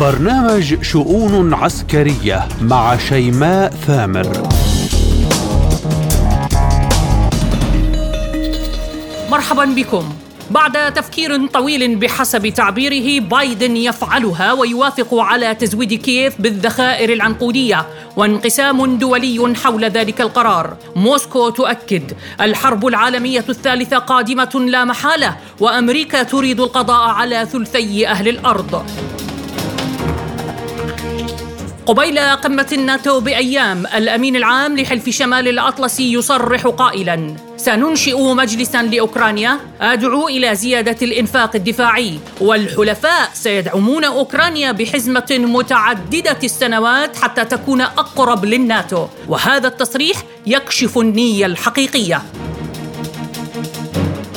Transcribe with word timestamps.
برنامج 0.00 0.82
شؤون 0.82 1.54
عسكرية 1.54 2.48
مع 2.62 2.96
شيماء 2.96 3.70
ثامر. 3.70 4.48
مرحبا 9.30 9.64
بكم. 9.64 10.12
بعد 10.50 10.92
تفكير 10.92 11.46
طويل 11.46 11.96
بحسب 11.96 12.48
تعبيره 12.48 13.26
بايدن 13.26 13.76
يفعلها 13.76 14.52
ويوافق 14.52 15.14
على 15.14 15.54
تزويد 15.54 15.94
كييف 15.94 16.40
بالذخائر 16.40 17.12
العنقودية 17.12 17.86
وانقسام 18.16 18.98
دولي 18.98 19.54
حول 19.56 19.84
ذلك 19.84 20.20
القرار. 20.20 20.76
موسكو 20.96 21.48
تؤكد 21.48 22.12
الحرب 22.40 22.86
العالمية 22.86 23.44
الثالثة 23.48 23.98
قادمة 23.98 24.64
لا 24.68 24.84
محالة 24.84 25.36
وأمريكا 25.60 26.22
تريد 26.22 26.60
القضاء 26.60 27.08
على 27.08 27.46
ثلثي 27.52 28.08
أهل 28.08 28.28
الأرض. 28.28 28.84
قبيل 31.88 32.18
قمة 32.18 32.66
الناتو 32.72 33.20
بأيام 33.20 33.86
الأمين 33.86 34.36
العام 34.36 34.78
لحلف 34.78 35.08
شمال 35.08 35.48
الأطلسي 35.48 36.12
يصرح 36.12 36.66
قائلا 36.66 37.36
سننشئ 37.56 38.22
مجلسا 38.22 38.82
لأوكرانيا 38.82 39.60
أدعو 39.80 40.28
إلى 40.28 40.54
زيادة 40.54 40.96
الإنفاق 41.02 41.56
الدفاعي 41.56 42.18
والحلفاء 42.40 43.30
سيدعمون 43.34 44.04
أوكرانيا 44.04 44.72
بحزمة 44.72 45.26
متعددة 45.30 46.38
السنوات 46.44 47.16
حتى 47.16 47.44
تكون 47.44 47.80
أقرب 47.80 48.44
للناتو 48.44 49.06
وهذا 49.28 49.68
التصريح 49.68 50.16
يكشف 50.46 50.98
النية 50.98 51.46
الحقيقية. 51.46 52.22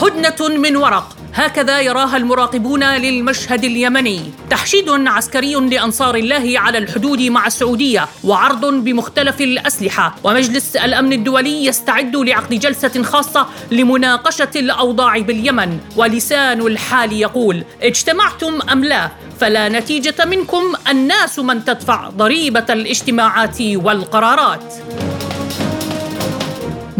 هدنة 0.01 0.57
من 0.57 0.75
ورق. 0.75 1.20
هكذا 1.33 1.79
يراها 1.79 2.17
المراقبون 2.17 2.83
للمشهد 2.83 3.63
اليمني. 3.63 4.31
تحشيد 4.49 4.89
عسكري 4.89 5.55
لأنصار 5.55 6.15
الله 6.15 6.59
على 6.59 6.77
الحدود 6.77 7.21
مع 7.21 7.47
السعودية 7.47 8.07
وعرض 8.23 8.65
بمختلف 8.65 9.41
الأسلحة. 9.41 10.15
ومجلس 10.23 10.75
الأمن 10.75 11.13
الدولي 11.13 11.65
يستعد 11.65 12.15
لعقد 12.15 12.53
جلسة 12.53 13.03
خاصة 13.03 13.47
لمناقشة 13.71 14.51
الأوضاع 14.55 15.19
باليمن. 15.19 15.79
ولسان 15.95 16.61
الحال 16.61 17.13
يقول 17.13 17.63
اجتمعتم 17.81 18.59
أم 18.71 18.83
لا؟ 18.83 19.09
فلا 19.39 19.69
نتيجة 19.69 20.25
منكم 20.25 20.73
الناس 20.89 21.39
من 21.39 21.65
تدفع 21.65 22.09
ضريبة 22.09 22.65
الاجتماعات 22.69 23.61
والقرارات. 23.61 24.73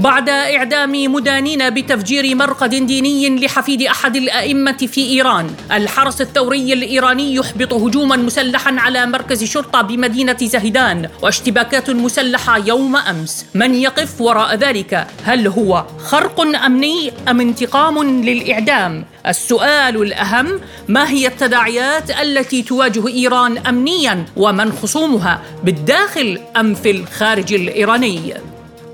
بعد 0.02 0.30
إعدام 0.30 1.14
مدانين 1.14 1.70
بتفجير 1.70 2.36
مرقد 2.36 2.70
ديني 2.70 3.40
لحفيد 3.46 3.82
أحد 3.82 4.16
الأئمة 4.16 4.72
في 4.72 5.02
إيران. 5.10 5.52
الحرس 5.72 6.22
الثوري 6.22 6.74
الإيراني 6.74 7.36
يحبط 7.36 7.74
هجوما 7.74 8.16
مسلحا 8.16 8.76
على 8.80 9.06
مركز 9.06 9.44
شرطة 9.44 9.82
بمدينة 9.82 10.38
زهدان 10.42 11.10
واشتباكات 11.22 11.90
مسلحة 11.90 12.58
يوم 12.58 12.96
أمس. 12.96 13.46
من 13.54 13.76
يقف 13.76 14.22
وراء 14.22 14.56
ذلك؟ 14.56 15.08
هل 15.24 15.48
هو 15.48 15.86
خرق 16.00 16.42
أمني 16.66 17.12
أم 17.30 17.42
انتقام 17.42 18.24
للإعدام؟ 18.24 19.06
السؤال 19.28 20.02
الأهم 20.02 20.60
ما 20.88 21.10
هي 21.10 21.28
التداعيات 21.28 22.12
التي 22.22 22.62
تواجه 22.62 23.08
إيران 23.08 23.58
أمنيا 23.58 24.26
ومن 24.38 24.72
خصومها 24.72 25.42
بالداخل 25.64 26.40
أم 26.58 26.74
في 26.74 26.92
الخارج 26.92 27.54
الإيراني؟ 27.54 28.34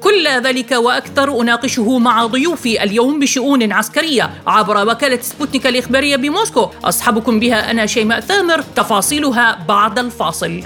كل 0.03 0.28
ذلك 0.28 0.72
وأكثر 0.72 1.42
أناقشه 1.42 1.98
مع 1.98 2.26
ضيوفي 2.26 2.84
اليوم 2.84 3.20
بشؤون 3.20 3.72
عسكرية 3.72 4.30
عبر 4.48 4.88
وكالة 4.88 5.22
سبوتنيك 5.22 5.67
الإخبارية 5.67 6.16
بموسكو. 6.16 6.70
اصحبكم 6.84 7.39
بها 7.39 7.72
أنا 7.72 7.86
شيماء 7.86 8.20
ثامر 8.20 8.62
تفاصيلها 8.62 9.66
بعد 9.67 10.00
الفاصل. 10.00 10.64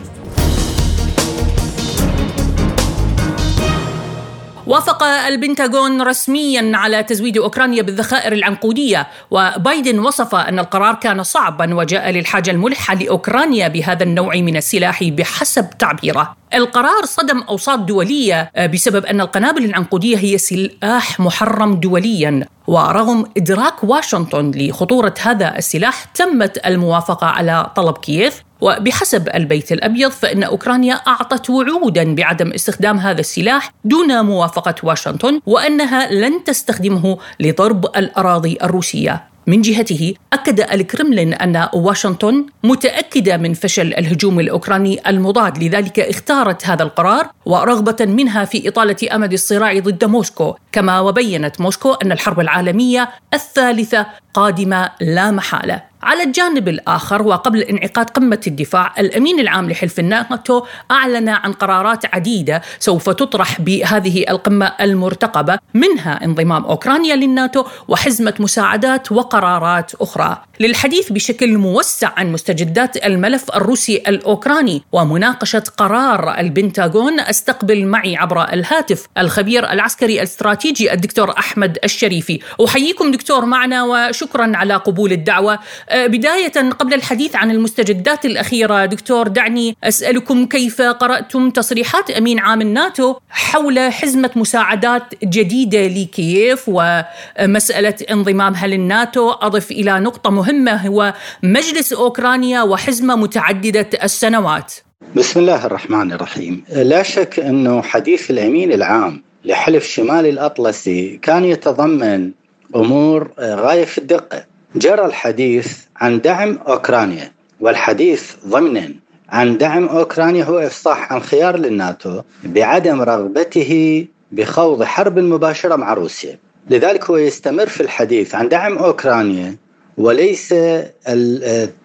وافق 4.71 5.03
البنتاغون 5.03 6.01
رسميا 6.01 6.71
على 6.77 7.03
تزويد 7.03 7.37
أوكرانيا 7.37 7.81
بالذخائر 7.81 8.33
العنقودية 8.33 9.07
وبايدن 9.31 9.99
وصف 9.99 10.35
أن 10.35 10.59
القرار 10.59 10.95
كان 10.95 11.23
صعبا 11.23 11.75
وجاء 11.75 12.09
للحاجة 12.09 12.51
الملحة 12.51 12.95
لأوكرانيا 12.95 13.67
بهذا 13.67 14.03
النوع 14.03 14.35
من 14.35 14.57
السلاح 14.57 15.03
بحسب 15.03 15.69
تعبيره. 15.79 16.35
القرار 16.53 17.05
صدم 17.05 17.41
أوساط 17.41 17.79
دولية 17.79 18.51
بسبب 18.73 19.05
أن 19.05 19.21
القنابل 19.21 19.65
العنقودية 19.65 20.17
هي 20.17 20.37
سلاح 20.37 21.19
محرم 21.19 21.75
دوليا. 21.75 22.47
ورغم 22.71 23.25
إدراك 23.37 23.83
واشنطن 23.83 24.51
لخطورة 24.55 25.13
هذا 25.21 25.57
السلاح 25.57 26.03
تمت 26.03 26.67
الموافقة 26.67 27.27
على 27.27 27.71
طلب 27.75 27.97
كييف. 27.97 28.43
وبحسب 28.61 29.29
البيت 29.35 29.71
الأبيض 29.71 30.11
فإن 30.11 30.43
أوكرانيا 30.43 30.93
أعطت 30.93 31.49
وعودا 31.49 32.15
بعدم 32.15 32.51
استخدام 32.51 32.97
هذا 32.97 33.19
السلاح 33.19 33.73
دون 33.85 34.25
موافقة 34.25 34.75
واشنطن 34.83 35.41
وأنها 35.45 36.11
لن 36.11 36.43
تستخدمه 36.43 37.17
لضرب 37.39 37.85
الأراضي 37.85 38.57
الروسية. 38.63 39.30
من 39.47 39.61
جهته 39.61 40.13
أكد 40.33 40.59
الكرملين 40.59 41.33
أن 41.33 41.67
واشنطن 41.73 42.45
متأكدة 42.63 43.37
من 43.37 43.53
فشل 43.53 43.93
الهجوم 43.93 44.39
الأوكراني 44.39 45.09
المضاد. 45.09 45.63
لذلك 45.63 45.99
اختارت 45.99 46.67
هذا 46.67 46.83
القرار 46.83 47.29
ورغبة 47.45 48.05
منها 48.05 48.45
في 48.45 48.67
إطالة 48.67 49.15
أمد 49.15 49.33
الصراع 49.33 49.79
ضد 49.79 50.05
موسكو. 50.05 50.55
كما 50.71 50.99
وبينت 50.99 51.61
موسكو 51.61 51.93
أن 51.93 52.11
الحرب 52.11 52.39
العالمية 52.39 53.09
الثالثة 53.33 54.05
قادمة 54.33 54.91
لا 55.01 55.31
محالة. 55.31 55.91
على 56.03 56.23
الجانب 56.23 56.67
الآخر 56.67 57.21
وقبل 57.21 57.61
انعقاد 57.61 58.09
قمة 58.09 58.41
الدفاع 58.47 58.93
الأمين 58.99 59.39
العام 59.39 59.71
لحلف 59.71 59.99
الناتو 59.99 60.65
أعلن 60.91 61.29
عن 61.29 61.53
قرارات 61.53 62.15
عديدة 62.15 62.61
سوف 62.79 63.09
تطرح 63.09 63.61
بهذه 63.61 64.25
القمة 64.29 64.73
المرتقبة 64.81 65.59
منها 65.73 66.25
انضمام 66.25 66.63
أوكرانيا 66.65 67.15
للناتو 67.15 67.65
وحزمة 67.87 68.33
مساعدات 68.39 69.11
وقرارات 69.11 69.91
أخرى. 69.95 70.37
للحديث 70.59 71.11
بشكل 71.11 71.57
موسع 71.57 72.09
عن 72.17 72.31
مستجدات 72.31 73.05
الملف 73.05 73.55
الروسي 73.55 73.97
الأوكراني 74.07 74.83
ومناقشة 74.91 75.63
قرار 75.77 76.39
البنتاغون 76.39 77.19
استقبل 77.19 77.85
معي 77.85 78.15
عبر 78.15 78.53
الهاتف 78.53 79.07
الخبير 79.17 79.71
العسكري 79.71 80.13
الاستراتيجي 80.13 80.93
الدكتور 80.93 81.37
أحمد 81.37 81.77
الشريفي. 81.83 82.39
أحييكم 82.65 83.11
دكتور 83.11 83.45
معنا 83.45 83.83
وشكرا 84.21 84.51
على 84.55 84.75
قبول 84.75 85.11
الدعوة. 85.11 85.59
آه، 85.89 86.07
بداية 86.07 86.69
قبل 86.69 86.93
الحديث 86.93 87.35
عن 87.35 87.51
المستجدات 87.51 88.25
الأخيرة 88.25 88.85
دكتور 88.85 89.27
دعني 89.27 89.77
أسألكم 89.83 90.45
كيف 90.45 90.81
قرأتم 90.81 91.49
تصريحات 91.49 92.11
أمين 92.11 92.39
عام 92.39 92.61
الناتو 92.61 93.15
حول 93.29 93.79
حزمة 93.79 94.29
مساعدات 94.35 95.03
جديدة 95.23 95.87
لكييف 95.87 96.63
ومسألة 96.67 97.95
انضمامها 98.11 98.67
للناتو 98.67 99.31
أضف 99.31 99.71
إلى 99.71 99.99
نقطة 99.99 100.29
مهمة 100.29 100.87
هو 100.87 101.13
مجلس 101.43 101.93
أوكرانيا 101.93 102.61
وحزمة 102.61 103.15
متعددة 103.15 103.89
السنوات؟ 104.03 104.73
بسم 105.15 105.39
الله 105.39 105.65
الرحمن 105.65 106.11
الرحيم. 106.11 106.63
لا 106.69 107.03
شك 107.03 107.39
أنه 107.39 107.81
حديث 107.81 108.31
الأمين 108.31 108.71
العام 108.71 109.23
لحلف 109.45 109.85
شمال 109.85 110.25
الأطلسي 110.25 111.19
كان 111.21 111.43
يتضمن 111.45 112.31
أمور 112.75 113.31
غاية 113.39 113.85
في 113.85 113.97
الدقة. 113.97 114.43
جرى 114.75 115.05
الحديث 115.05 115.77
عن 115.97 116.21
دعم 116.21 116.59
أوكرانيا 116.67 117.31
والحديث 117.59 118.33
ضمنا 118.47 118.89
عن 119.29 119.57
دعم 119.57 119.85
أوكرانيا 119.85 120.43
هو 120.43 120.59
إفصاح 120.59 121.13
عن 121.13 121.21
خيار 121.21 121.57
للناتو 121.57 122.21
بعدم 122.43 123.01
رغبته 123.01 124.05
بخوض 124.31 124.83
حرب 124.83 125.19
مباشرة 125.19 125.75
مع 125.75 125.93
روسيا. 125.93 126.39
لذلك 126.69 127.09
هو 127.09 127.17
يستمر 127.17 127.65
في 127.65 127.81
الحديث 127.81 128.35
عن 128.35 128.49
دعم 128.49 128.77
أوكرانيا 128.77 129.55
وليس 129.97 130.55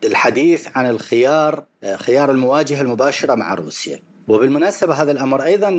الحديث 0.04 0.68
عن 0.74 0.90
الخيار 0.90 1.64
خيار 1.96 2.30
المواجهة 2.30 2.80
المباشرة 2.80 3.34
مع 3.34 3.54
روسيا. 3.54 4.00
وبالمناسبة 4.28 4.94
هذا 4.94 5.12
الأمر 5.12 5.42
أيضا 5.44 5.70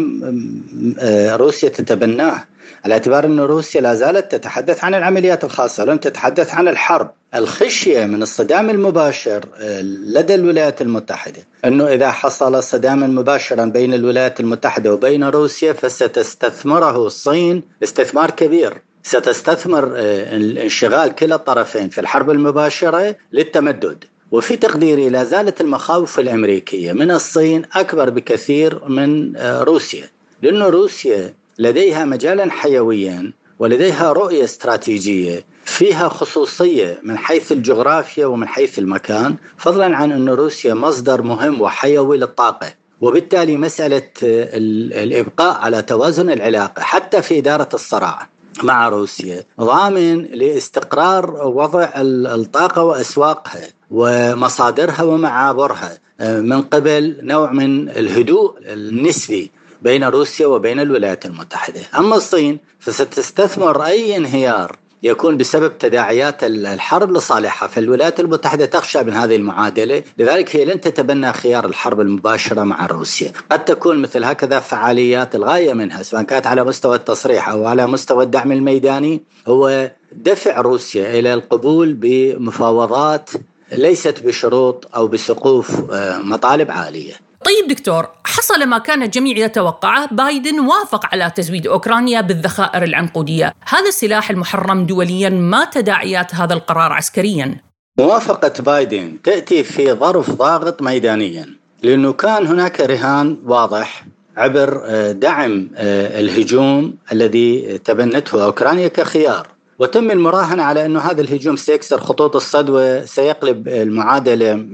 روسيا 1.36 1.70
تتبناه 1.70 2.44
على 2.86 2.94
اعتبار 2.94 3.26
أن 3.26 3.40
روسيا 3.40 3.82
لا 3.82 3.94
زالت 3.94 4.32
تتحدث 4.32 4.84
عن 4.84 4.96
العمليات 4.96 5.44
الخاصة 5.44 5.86
لم 5.86 5.98
تتحدث 5.98 6.56
عن 6.56 6.68
الحرب. 6.68 7.12
الخشية 7.36 8.06
من 8.06 8.22
الصدام 8.22 8.70
المباشر 8.70 9.46
آه، 9.60 9.82
لدى 9.82 10.36
الولايات 10.36 10.82
المتحدة 10.82 11.42
أنه 11.66 11.88
إذا 11.88 12.12
حصل 12.12 12.64
صداما 12.64 13.08
مباشرا 13.08 13.66
بين 13.66 13.94
الولايات 13.94 14.40
المتحدة 14.40 14.94
وبين 14.94 15.24
روسيا 15.24 15.74
فستستثمره 15.74 17.08
الصين 17.08 17.64
استثمار 17.84 18.32
كبير. 18.32 18.74
ستستثمر 19.04 19.94
آه، 19.96 20.36
انشغال 20.36 21.16
كلا 21.16 21.36
الطرفين 21.36 21.90
في 21.90 22.02
الحرب 22.02 22.30
المباشرة 22.30 23.16
للتمدد. 23.34 24.04
وفي 24.32 24.58
تقديري 24.58 25.10
لا 25.10 25.24
زالت 25.24 25.62
المخاوف 25.62 26.20
الأمريكية. 26.20 26.94
من 26.94 27.12
الصين 27.12 27.62
أكبر 27.74 28.10
بكثير 28.10 28.90
من 28.90 29.38
آه، 29.38 29.64
روسيا. 29.64 30.10
لأن 30.42 30.62
روسيا 30.62 31.34
لديها 31.60 32.06
مجالا 32.06 32.52
حيويا 32.52 33.34
ولديها 33.60 34.12
رؤية 34.12 34.44
استراتيجية 34.44 35.46
فيها 35.66 36.10
خصوصية 36.10 37.00
من 37.04 37.18
حيث 37.18 37.52
الجغرافيا 37.52 38.26
ومن 38.26 38.48
حيث 38.48 38.80
المكان 38.80 39.36
فضلا 39.58 39.96
عن 39.98 40.12
أن 40.12 40.30
روسيا 40.30 40.74
مصدر 40.74 41.22
مهم 41.22 41.62
وحيوي 41.62 42.18
للطاقة. 42.18 42.74
وبالتالي 43.02 43.58
مسألة 43.58 44.10
الإبقاء 44.24 45.58
على 45.58 45.82
توازن 45.82 46.30
العلاقة 46.30 46.82
حتى 46.82 47.22
في 47.22 47.38
إدارة 47.40 47.70
الصراع 47.74 48.30
مع 48.64 48.90
روسيا 48.90 49.44
ضامن 49.62 50.22
لاستقرار 50.24 51.48
وضع 51.48 51.90
الطاقة 51.96 52.84
وأسواقها. 52.84 53.77
ومصادرها 53.92 55.04
ومعابرها. 55.04 55.98
من 56.22 56.62
قبل 56.62 57.18
نوع 57.22 57.52
من 57.52 57.90
الهدوء 57.90 58.56
النسبي 58.62 59.52
بين 59.82 60.04
روسيا 60.04 60.48
وبين 60.48 60.80
الولايات 60.80 61.26
المتحدة، 61.26 61.82
أما 61.98 62.16
الصين 62.16 62.60
فستستثمر 62.80 63.86
أي 63.86 64.18
انهيار 64.18 64.76
يكون 65.04 65.38
بسبب 65.38 65.78
تداعيات 65.78 66.44
الحرب 66.44 67.12
لصالحها. 67.12 67.68
فالولايات 67.68 68.20
المتحدة 68.20 68.66
تخشى 68.66 69.04
من 69.04 69.14
هذه 69.14 69.36
المعادلة. 69.36 70.04
لذلك 70.18 70.56
هي 70.56 70.66
لن 70.66 70.82
تتبنى 70.82 71.34
خيار 71.34 71.66
الحرب 71.66 72.02
المباشرة 72.02 72.64
مع 72.64 72.86
روسيا. 72.86 73.32
قد 73.52 73.66
تكون 73.66 74.02
مثل 74.02 74.24
هكذا 74.24 74.60
فعاليات 74.60 75.36
الغاية 75.36 75.74
منها 75.74 76.04
سواء 76.04 76.24
كانت 76.24 76.48
على 76.48 76.64
مستوى 76.64 76.96
التصريح 76.96 77.50
أو 77.50 77.66
على 77.66 77.88
مستوى 77.88 78.24
الدعم 78.24 78.52
الميداني. 78.52 79.22
هو 79.48 79.92
دفع 80.12 80.62
روسيا 80.62 81.20
إلى 81.20 81.34
القبول 81.34 81.94
بمفاوضات 81.94 83.30
ليست 83.72 84.24
بشروط 84.24 84.90
أو 84.96 85.08
بسقوف 85.08 85.92
آه، 85.92 86.18
مطالب 86.18 86.72
عالية. 86.72 87.14
طيب 87.46 87.68
دكتور 87.68 88.10
حصل 88.26 88.66
ما 88.66 88.78
كان 88.78 89.04
الجميع 89.04 89.38
يتوقعه 89.38 90.08
بايدن 90.12 90.60
وافق 90.60 91.06
على 91.06 91.32
تزويد 91.36 91.68
أوكرانيا 91.68 92.22
بالذخائر 92.22 92.84
العنقودية. 92.84 93.54
هذا 93.68 93.88
السلاح 93.88 94.30
المحرم 94.30 94.86
دوليا 94.86 95.30
ما 95.30 95.66
تداعيات 95.66 96.36
هذا 96.36 96.54
القرار 96.54 96.94
عسكريا؟ 96.94 97.62
موافقة 98.00 98.64
بايدن 98.64 99.18
تأتي 99.24 99.64
في 99.64 99.94
ظرف 99.94 100.32
ضاغط 100.32 100.82
ميدانيا 100.82 101.46
لأنه 101.84 102.14
كان 102.14 102.48
هناك 102.48 102.80
رهان 102.80 103.38
واضح 103.46 104.06
عبر 104.38 104.82
آه، 104.86 105.12
دعم 105.12 105.70
آه، 105.76 106.20
الهجوم 106.20 106.96
الذي 107.12 107.78
تبنته 107.78 108.44
أوكرانيا 108.46 108.88
كخيار. 108.88 109.48
وتم 109.80 110.12
المراهنة 110.12 110.64
على 110.64 110.86
أنه 110.86 111.00
هذا 111.00 111.22
الهجوم 111.22 111.56
سيكسر 111.56 112.00
خطوط 112.00 112.36
الصد 112.36 112.70
وسيقلب 112.70 113.68
المعادلة 113.68 114.66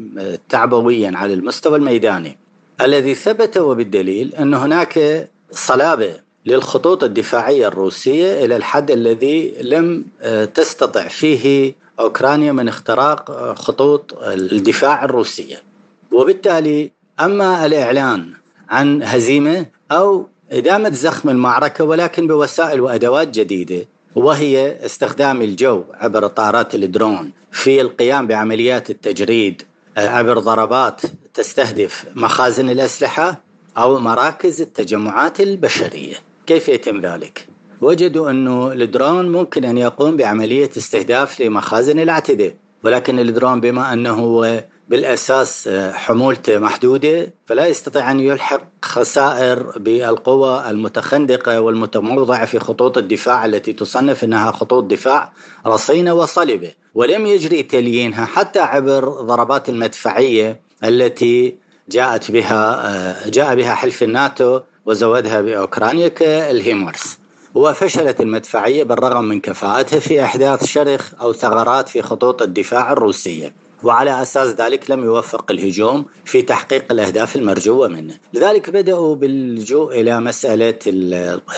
تعبويا 0.49 1.11
على 1.15 1.33
المستوى 1.33 1.77
الميداني. 1.77 2.37
الذي 2.81 3.15
ثبت 3.15 3.57
وبالدليل 3.57 4.35
أن 4.35 4.53
هناك 4.53 5.27
صلابة 5.51 6.15
للخطوط 6.45 7.03
الدفاعية 7.03 7.67
الروسية 7.67 8.45
إلى 8.45 8.55
الحد 8.55 8.91
الذي 8.91 9.53
لم 9.61 10.05
آه، 10.21 10.45
تستطع 10.45 11.07
فيه 11.07 11.75
أوكرانيا 11.99 12.51
من 12.51 12.67
اختراق 12.67 13.31
آه، 13.31 13.53
خطوط 13.53 14.17
الدفاع 14.23 15.05
الروسية. 15.05 15.63
وبالتالي 16.11 16.91
أما 17.19 17.65
الإعلان 17.65 18.33
عن 18.69 19.03
هزيمة 19.03 19.65
أو 19.91 20.27
إدامة 20.51 20.89
زخم 20.89 21.29
المعركة 21.29 21.83
ولكن 21.83 22.27
بوسائل 22.27 22.81
وأدوات 22.81 23.27
جديدة 23.27 23.85
وهي 24.15 24.85
استخدام 24.85 25.41
الجو 25.41 25.83
عبر 25.93 26.27
طائرات 26.27 26.75
الدرون 26.75 27.31
في 27.51 27.81
القيام 27.81 28.27
بعمليات 28.27 28.89
التجريد 28.89 29.61
آه، 29.97 30.07
عبر 30.07 30.39
ضربات 30.39 31.01
تستهدف 31.33 32.05
مخازن 32.15 32.69
الأسلحة 32.69 33.41
أو 33.77 33.99
مراكز 33.99 34.61
التجمعات 34.61 35.41
البشرية، 35.41 36.15
كيف 36.45 36.69
يتم 36.69 37.01
ذلك؟ 37.01 37.47
وجدوا 37.81 38.29
أنه 38.29 38.71
الدرون 38.71 39.31
ممكن 39.31 39.65
أن 39.65 39.77
يقوم 39.77 40.17
بعملية 40.17 40.69
استهداف 40.77 41.41
لمخازن 41.41 41.99
الأعتداء، 41.99 42.55
ولكن 42.83 43.19
الدرون 43.19 43.59
بما 43.61 43.93
أنه 43.93 44.45
بالأساس 44.89 45.67
آه، 45.67 45.91
حمولته 45.91 46.57
محدودة 46.57 47.33
فلا 47.45 47.67
يستطيع 47.67 48.11
أن 48.11 48.19
يلحق 48.19 48.61
خسائر 48.81 49.79
بالقوى 49.79 50.69
المتخندقة 50.69 51.61
والمتموضعه 51.61 52.45
في 52.45 52.59
خطوط 52.59 52.97
الدفاع 52.97 53.45
التي 53.45 53.73
تصنف 53.73 54.23
إنها 54.23 54.51
خطوط 54.51 54.83
دفاع 54.83 55.33
رصينة 55.67 56.13
وصلبه، 56.13 56.71
ولم 56.95 57.25
يجري 57.25 57.63
تليينها 57.63 58.25
حتى 58.25 58.59
عبر 58.59 59.09
ضربات 59.09 59.69
المدفعية 59.69 60.61
التي 60.83 61.55
جاءت 61.89 62.31
بها 62.31 62.87
آه، 62.87 63.29
جاء 63.29 63.55
بها 63.55 63.75
حلف 63.75 64.03
الناتو 64.03 64.59
وزودها 64.85 65.41
بأوكرانيا 65.41 66.07
كالهيمارس 66.07 67.17
وفشلت 67.55 68.21
المدفعية 68.21 68.83
بالرغم 68.83 69.23
من 69.23 69.39
كفاءتها 69.39 69.99
في 69.99 70.23
إحداث 70.23 70.65
شرخ 70.65 71.11
أو 71.21 71.33
ثغرات 71.33 71.89
في 71.89 72.01
خطوط 72.01 72.41
الدفاع 72.41 72.91
الروسية. 72.91 73.53
وعلى 73.83 74.21
أساس 74.21 74.47
ذلك 74.47 74.91
لم 74.91 75.03
يوفق 75.03 75.51
الهجوم 75.51 76.05
في 76.25 76.41
تحقيق 76.41 76.91
الأهداف 76.91 77.35
المرجوه 77.35 77.87
منه، 77.87 78.13
لذلك 78.33 78.69
بدأوا 78.69 79.15
باللجوء 79.15 80.01
إلى 80.01 80.19
مسألة 80.19 80.79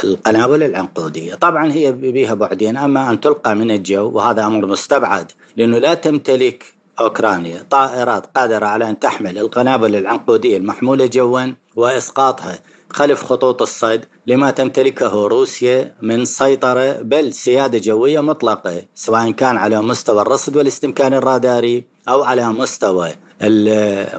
القنابل 0.03 0.63
العنقودية، 0.63 1.35
طبعا 1.35 1.71
هي 1.71 1.91
بها 1.91 2.33
بعدين 2.33 2.77
أما 2.77 3.09
أن 3.09 3.19
تلقى 3.19 3.55
من 3.55 3.71
الجو 3.71 4.11
وهذا 4.11 4.45
أمر 4.45 4.65
مستبعد 4.65 5.31
لأنه 5.57 5.77
لا 5.77 5.93
تمتلك 5.93 6.75
أوكرانيا. 6.99 7.65
طائرات 7.69 8.25
قادرة 8.25 8.65
على 8.65 8.89
أن 8.89 8.99
تحمل 8.99 9.37
القنابل 9.37 9.95
العنقودية 9.95 10.57
المحمولة 10.57 11.05
جوا 11.05 11.41
وإسقاطها. 11.75 12.59
خلف 12.89 13.23
خطوط 13.23 13.61
الصيد 13.61 14.05
لما 14.27 14.51
تمتلكه 14.51 15.27
روسيا 15.27 15.95
من 16.01 16.25
سيطرة 16.25 16.91
بل 17.01 17.33
سيادة 17.33 17.77
جوية 17.77 18.19
مطلقة 18.19 18.83
سواء 18.95 19.31
كان 19.31 19.57
على 19.57 19.81
مستوى 19.81 20.21
الرصد 20.21 20.57
والاستمكان 20.57 21.13
الراداري 21.13 21.83
أو 22.09 22.23
على 22.23 22.49
مستوى 22.49 23.11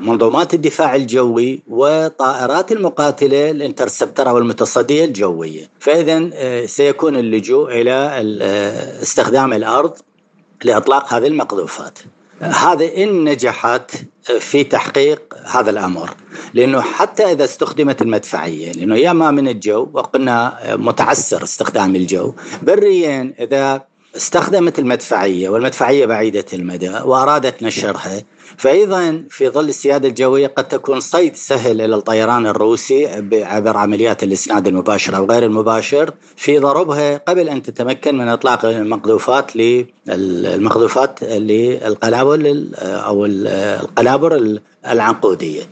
منظومات 0.00 0.54
الدفاع 0.54 0.94
الجوي 0.94 1.62
وطائرات 1.68 2.72
المقاتلة 2.72 3.50
الانترسبتر 3.50 4.28
أو 4.28 4.38
المتصدية 4.38 5.04
الجوية. 5.04 5.69
فإذا 5.78 6.30
آه، 6.34 6.66
سيكون 6.66 7.16
اللجوء 7.16 7.80
إلى 7.80 7.92
آه، 8.42 9.02
استخدام 9.02 9.52
الأرض 9.52 9.92
لإطلاق 10.64 11.14
هذه 11.14 11.26
المقذوفات. 11.26 11.98
هذا 12.40 12.96
إن 12.96 13.24
نجحت 13.24 13.90
في 14.40 14.64
تحقيق 14.64 15.34
هذا 15.46 15.70
الأمر. 15.70 16.10
لأنه 16.54 16.80
حتى 16.80 17.32
إذا 17.32 17.44
استخدمت 17.44 18.02
المدفعية 18.02 18.72
لأنه 18.72 18.96
يا 18.96 19.12
ما 19.12 19.30
من 19.30 19.48
الجو 19.48 19.88
وقلنا 19.92 20.58
متعسر 20.76 21.42
استخدام 21.42 21.96
الجو 21.96 22.34
بريا 22.62 23.34
إذا 23.40 23.84
استخدمت 24.16 24.78
المدفعية 24.78 25.48
والمدفعية 25.48 26.06
بعيدة 26.06 26.44
المدى 26.52 26.90
وأرادت 27.04 27.62
نشرها 27.62 28.22
فايضا 28.56 29.24
في 29.31 29.48
ظل 29.48 29.69
السيادة 29.69 30.08
الجوية 30.08 30.46
قد 30.46 30.69
تكون 30.69 31.00
صيد 31.00 31.36
سهل 31.36 31.81
إلى 31.81 31.94
الطيران 31.94 32.46
الروسي 32.46 33.06
عبر 33.32 33.76
عمليات 33.76 34.22
الإسناد 34.22 34.67
المباشر 34.69 35.17
أو 35.17 35.26
غير 35.26 35.43
المباشر 35.43 36.10
في 36.36 36.58
ضربها 36.58 37.17
قبل 37.17 37.48
أن 37.48 37.62
تتمكن 37.62 38.19
من 38.19 38.29
إطلاق 38.29 38.64
المقذوفات 38.64 39.56
للمقذوفات 39.56 41.24
للقنابل 41.24 42.74
أو 42.79 43.26
القنابر 43.26 44.58
العنقودية. 44.86 45.62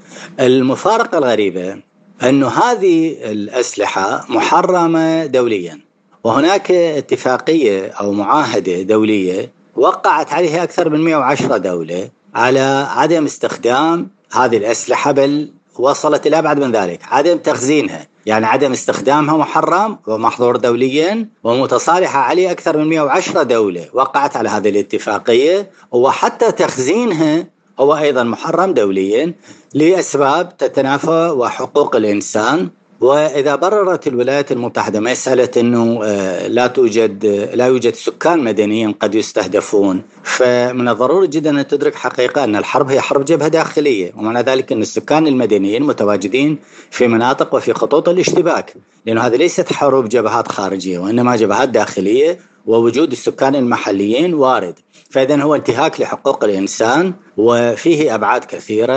المفارقة 0.40 1.18
الغريبة 1.18 1.76
انه 2.22 2.48
هذه 2.48 3.16
الأسلحة 3.32 4.24
محرمة 4.28 5.26
دوليا 5.26 5.80
وهناك 6.24 6.70
اتفاقية 6.70 7.88
أو 7.88 8.12
معاهدة 8.12 8.82
دولية 8.82 9.52
وقعت 9.76 10.32
عليها 10.32 10.62
أكثر 10.62 10.88
من 10.88 11.00
110 11.00 11.56
دولة 11.56 12.10
على 12.34 12.86
عدم 12.90 13.24
استخدام 13.24 14.10
هذه 14.32 14.56
الأسلحة 14.56 15.12
بل 15.12 15.52
وصلت 15.78 16.26
إلى 16.26 16.38
أبعد 16.38 16.58
من 16.58 16.72
ذلك 16.72 17.00
عدم 17.10 17.38
تخزينها. 17.38 18.06
يعني 18.26 18.46
عدم 18.46 18.72
استخدامها 18.72 19.36
محرم 19.36 19.98
ومحظور 20.06 20.56
دوليا 20.56 21.28
ومتصالحة 21.44 22.18
عليه 22.18 22.50
أكثر 22.50 22.78
من 22.78 22.88
110 22.88 23.42
دولة 23.42 23.88
وقعت 23.92 24.36
على 24.36 24.48
هذه 24.48 24.68
الاتفاقية 24.68 25.70
وحتى 25.92 26.52
تخزينها 26.52 27.46
هو 27.80 27.96
أيضا 27.96 28.22
محرم 28.22 28.74
دوليا 28.74 29.34
لأسباب 29.74 30.56
تتنافى 30.56 31.34
وحقوق 31.36 31.96
الإنسان. 31.96 32.70
وإذا 33.04 33.54
بررت 33.56 34.06
الولايات 34.06 34.52
المتحدة 34.52 35.00
مسألة 35.00 35.48
إنه 35.56 36.00
آه، 36.04 36.46
لا 36.46 36.66
توجد 36.66 37.26
لا 37.54 37.66
يوجد 37.66 37.94
سكان 37.94 38.44
مدنيين 38.44 38.92
قد 38.92 39.14
يستهدفون 39.14 40.02
فمن 40.22 40.88
الضروري 40.88 41.26
جدا 41.26 41.60
أن 41.60 41.66
تدرك 41.66 41.94
حقيقة 41.94 42.44
أن 42.44 42.56
الحرب 42.56 42.90
هي 42.90 43.00
حرب 43.00 43.24
جبهة 43.24 43.48
داخلية 43.48 44.12
ومعنى 44.16 44.40
ذلك 44.40 44.72
أن 44.72 44.82
السكان 44.82 45.26
المدنيين 45.26 45.82
متواجدين 45.82 46.58
في 46.90 47.08
مناطق 47.08 47.54
وفي 47.54 47.72
خطوط 47.72 48.08
الاشتباك 48.08 48.74
لأنه 49.06 49.20
هذه 49.20 49.36
ليست 49.36 49.72
حروب 49.72 50.08
جبهات 50.08 50.48
خارجية 50.48 50.98
وإنما 50.98 51.36
جبهات 51.36 51.68
داخلية 51.68 52.38
ووجود 52.66 53.12
السكان 53.12 53.54
المحليين 53.54 54.34
وارد. 54.34 54.78
فاذا 55.10 55.42
هو 55.42 55.54
انتهاك 55.54 56.00
لحقوق 56.00 56.44
الإنسان 56.44 57.12
وفيه 57.36 58.14
أبعاد 58.14 58.44
كثيرة. 58.44 58.94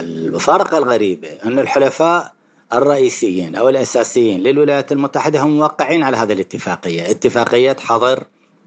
المفارقة 0.00 0.78
الغريبة 0.78 1.28
أن 1.44 1.58
الحلفاء 1.58 2.41
الرئيسيين 2.74 3.56
أو 3.56 3.68
الأساسيين 3.68 4.40
للولايات 4.40 4.92
المتحدة 4.92 5.40
هم 5.40 5.58
موقعين 5.58 6.02
على 6.02 6.16
هذه 6.16 6.32
الاتفاقية، 6.32 7.10
اتفاقيه 7.10 7.76
حظر 7.80 8.24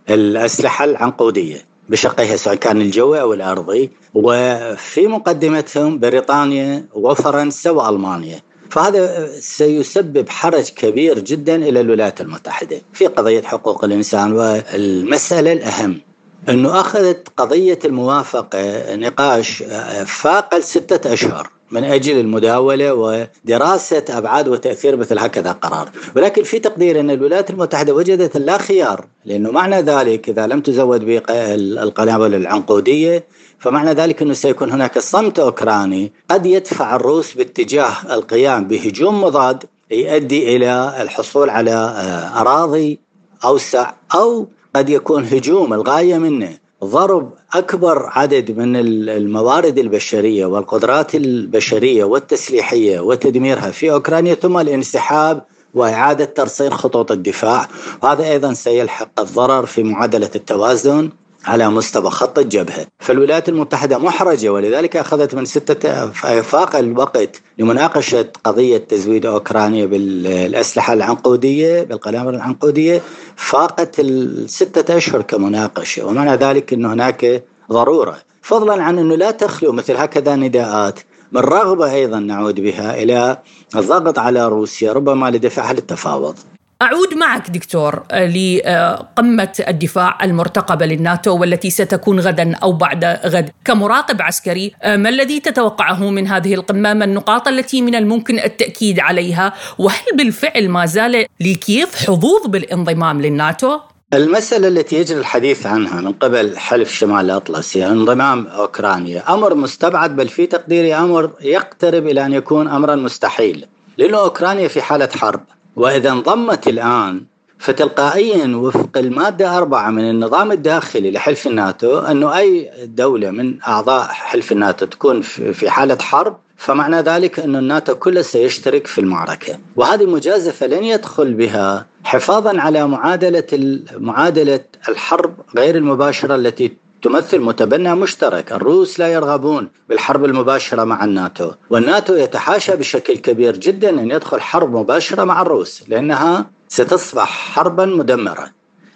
الأسلحة 0.10 0.86
العنقودية 0.86 1.66
بشقيها 1.90 2.36
سواء 2.36 2.56
كان 2.56 2.82
الجوي 2.82 3.22
أو 3.22 3.34
الأرضي 3.34 3.92
وفي 4.14 5.08
مقدمتهم 5.08 6.00
بريطانيا 6.00 6.86
وفرنسا 6.94 7.70
وألمانيا. 7.70 8.42
فهذا 8.70 9.32
سيسبب 9.40 10.30
حرج 10.30 10.70
كبير 10.70 11.20
جدا 11.20 11.56
إلى 11.56 11.82
الولايات 11.82 12.22
المتحدة 12.22 12.82
في 12.94 13.08
قضية 13.08 13.42
حقوق 13.42 13.84
الإنسان 13.84 14.34
والمسألة 14.34 15.52
الأهم. 15.54 16.02
أنه 16.50 16.80
أخذت 16.80 17.28
قضية 17.38 17.80
الموافقة 17.86 18.96
نقاش 18.96 19.64
فاق 20.06 20.54
الستة 20.54 21.14
أشهر 21.14 21.50
من 21.72 21.84
أجل 21.84 22.20
المداولة 22.20 22.94
ودراسة 22.94 24.04
أبعاد 24.10 24.48
وتأثير 24.48 24.98
مثل 24.98 25.20
هكذا 25.20 25.52
قرار، 25.52 25.90
ولكن 26.16 26.44
في 26.44 26.60
تقدير 26.60 27.00
أن 27.00 27.10
الولايات 27.10 27.50
المتحدة 27.50 27.94
وجدت 27.94 28.38
لا 28.38 28.58
خيار 28.58 29.06
لأنه 29.26 29.52
معنى 29.52 29.82
ذلك 29.82 30.30
إذا 30.30 30.48
لم 30.48 30.62
تزود 30.62 31.06
بالقنابل 31.06 32.36
العنقودية 32.36 33.24
فمعنى 33.60 33.92
ذلك 33.92 34.22
أنه 34.22 34.34
سيكون 34.34 34.72
هناك 34.72 35.00
صمت 35.00 35.40
أوكراني 35.40 36.12
قد 36.30 36.46
يدفع 36.46 36.96
الروس 36.96 37.34
باتجاه 37.34 37.94
القيام 38.14 38.68
بهجوم 38.68 39.24
مضاد 39.24 39.64
يؤدي 39.92 40.56
إلى 40.56 40.98
الحصول 41.02 41.50
على 41.50 41.72
آه، 41.72 42.42
أراضي 42.42 43.00
أوسع 43.46 43.94
أو 44.16 44.48
قد 44.76 44.90
يكون 44.90 45.24
هجوم 45.26 45.74
الغاية 45.74 46.18
منه 46.18 46.58
ضرب 46.84 47.34
أكبر 47.54 48.10
عدد 48.12 48.58
من 48.58 48.76
الموارد 49.10 49.78
البشرية 49.78 50.46
والقدرات 50.46 51.16
البشرية 51.16 52.04
والتسليحية 52.04 53.00
وتدميرها 53.00 53.72
في 53.72 53.92
أوكرانيا 53.92 54.34
ثم 54.34 54.58
الانسحاب 54.58 55.44
وإعادة 55.74 56.26
ترسيل 56.26 56.74
خطوط 56.74 57.12
الدفاع. 57.12 57.68
وهذا 58.04 58.32
أيضا 58.32 58.54
سيلحق 58.54 59.20
الضرر 59.20 59.66
في 59.66 59.84
معادلة 59.84 60.30
التوازن. 60.36 61.10
على 61.46 61.70
مستوى 61.70 62.10
خط 62.10 62.40
الجبهة. 62.40 62.86
فالولايات 63.00 63.50
المتحدة 63.50 63.98
محرجة 63.98 64.50
ولذلك 64.50 64.98
أخذت 64.98 65.36
من 65.36 65.46
ستة 65.46 66.12
فاق 66.42 66.76
الوقت 66.76 67.42
لمناقشة 67.58 68.28
قضية 68.44 68.78
تزويد 68.78 69.26
أوكرانيا 69.26 69.86
بالأسلحة 69.86 70.94
العنقودية 70.94 71.84
بالقنابل 71.84 72.36
العنقودية. 72.36 73.02
فاقت 73.36 74.00
الستة 74.00 74.98
أشهر 74.98 75.22
كمناقشة 75.22 76.06
ومعنى 76.06 76.36
ذلك 76.36 76.74
أن 76.74 76.86
هناك 76.86 77.44
ضرورة. 77.72 78.18
فضلا 78.42 78.84
عن 78.84 79.00
أنه 79.00 79.16
لا 79.16 79.32
تخلو 79.32 79.72
مثل 79.72 79.96
هكذا 79.98 80.36
نداءات. 80.36 81.00
من 81.32 81.42
رغبة 81.42 81.94
أيضا 81.94 82.20
نعود 82.20 82.60
بها 82.62 83.04
إلى 83.04 83.38
الضغط 83.76 84.20
على 84.20 84.48
روسيا 84.48 84.94
ربما 84.94 85.32
لدفعها 85.32 85.74
للتفاوض. 85.74 86.36
أعود 86.82 87.14
معك 87.14 87.50
دكتور 87.50 88.04
آه، 88.12 88.28
لقمة 88.28 89.64
الدفاع 89.68 90.18
المرتقبة 90.24 90.86
للناتو 90.86 91.38
والتي 91.38 91.70
ستكون 91.70 92.20
غدا 92.20 92.56
أو 92.56 92.72
بعد 92.72 93.06
غد. 93.06 93.50
كمراقب 93.66 94.22
عسكري 94.22 94.72
آه، 94.84 94.98
ما 94.98 95.10
الذي 95.10 95.40
تتوقعه 95.40 96.10
من 96.10 96.28
هذه 96.28 96.54
القمة؟ 96.54 96.94
ما 96.94 97.06
النقاط 97.06 97.48
التي 97.48 97.82
من 97.82 97.96
الممكن 97.96 98.40
التأكيد 98.40 99.00
عليها؟ 99.00 99.54
وهل 99.78 100.06
بالفعل 100.18 100.70
ما 100.70 100.86
زال 100.86 101.26
لكييف 101.40 101.96
حظوظ 101.96 102.48
بالانضمام 102.48 103.22
للناتو؟ 103.22 103.80
المسألة 104.14 104.68
التي 104.68 104.96
يجري 104.96 105.20
الحديث 105.20 105.66
عنها 105.66 106.02
من 106.02 106.12
قبل 106.12 106.58
حلف 106.58 106.94
شمال 106.94 107.26
الأطلسي 107.26 107.88
انضمام 107.88 108.48
أوكرانيا. 108.48 109.34
أمر 109.34 109.56
مستبعد 109.56 110.16
بل 110.16 110.30
في 110.30 110.46
تقديري 110.46 110.96
أمر 110.96 111.32
يقترب 111.42 112.08
إلى 112.08 112.26
أن 112.26 112.34
يكون 112.34 112.68
أمرا 112.68 112.96
مستحيل. 112.96 113.66
لأن 113.98 114.14
أوكرانيا 114.14 114.68
في 114.68 114.82
حالة 114.82 115.10
حرب. 115.16 115.42
وإذا 115.76 116.10
انضمت 116.12 116.68
الآن 116.68 117.24
فتلقائيا 117.60 118.56
وفق 118.56 118.98
المادة 118.98 119.58
أربعة 119.58 119.90
من 119.90 120.10
النظام 120.10 120.52
الداخلي 120.52 121.12
لحلف 121.12 121.48
الناتو 121.48 122.00
أنه 122.00 122.38
أي 122.38 122.72
دولة 122.86 123.32
من 123.32 123.62
أعضاء 123.68 124.08
حلف 124.08 124.52
الناتو 124.52 124.86
تكون 124.86 125.22
في 125.22 125.70
حالة 125.70 125.98
حرب 126.02 126.38
فمعنى 126.58 127.02
ذلك 127.02 127.40
أن 127.40 127.56
الناتو 127.56 127.96
كله 127.96 128.22
سيشترك 128.22 128.88
في 128.88 129.02
المعركة. 129.02 129.58
وهذه 129.76 130.06
مجازفة 130.06 130.68
لن 130.68 130.84
يدخل 130.84 131.34
بها 131.34 131.86
حفاظا 132.04 132.60
على 132.62 132.88
معادلة 132.88 133.80
معادلة 133.98 134.60
الحرب 134.90 135.36
غير 135.58 135.76
المباشرة 135.76 136.36
التي 136.36 136.78
تمثل 137.06 137.40
متبنى 137.40 137.96
مشترك. 137.96 138.52
الروس 138.52 139.00
لا 139.00 139.08
يرغبون 139.08 139.70
بالحرب 139.90 140.26
المباشرة 140.26 140.84
مع 140.84 141.04
الناتو. 141.04 141.52
والناتو 141.70 142.16
يتحاشى 142.16 142.76
بشكل 142.76 143.18
كبير 143.18 143.58
جدا 143.58 143.90
أن 143.90 144.12
يدخل 144.12 144.42
حرب 144.42 144.76
مباشرة 144.76 145.24
مع 145.24 145.42
الروس 145.42 145.84
لأنها 145.88 146.50
ستصبح 146.68 147.28
حربا 147.28 147.86
مدمرة. 147.86 148.52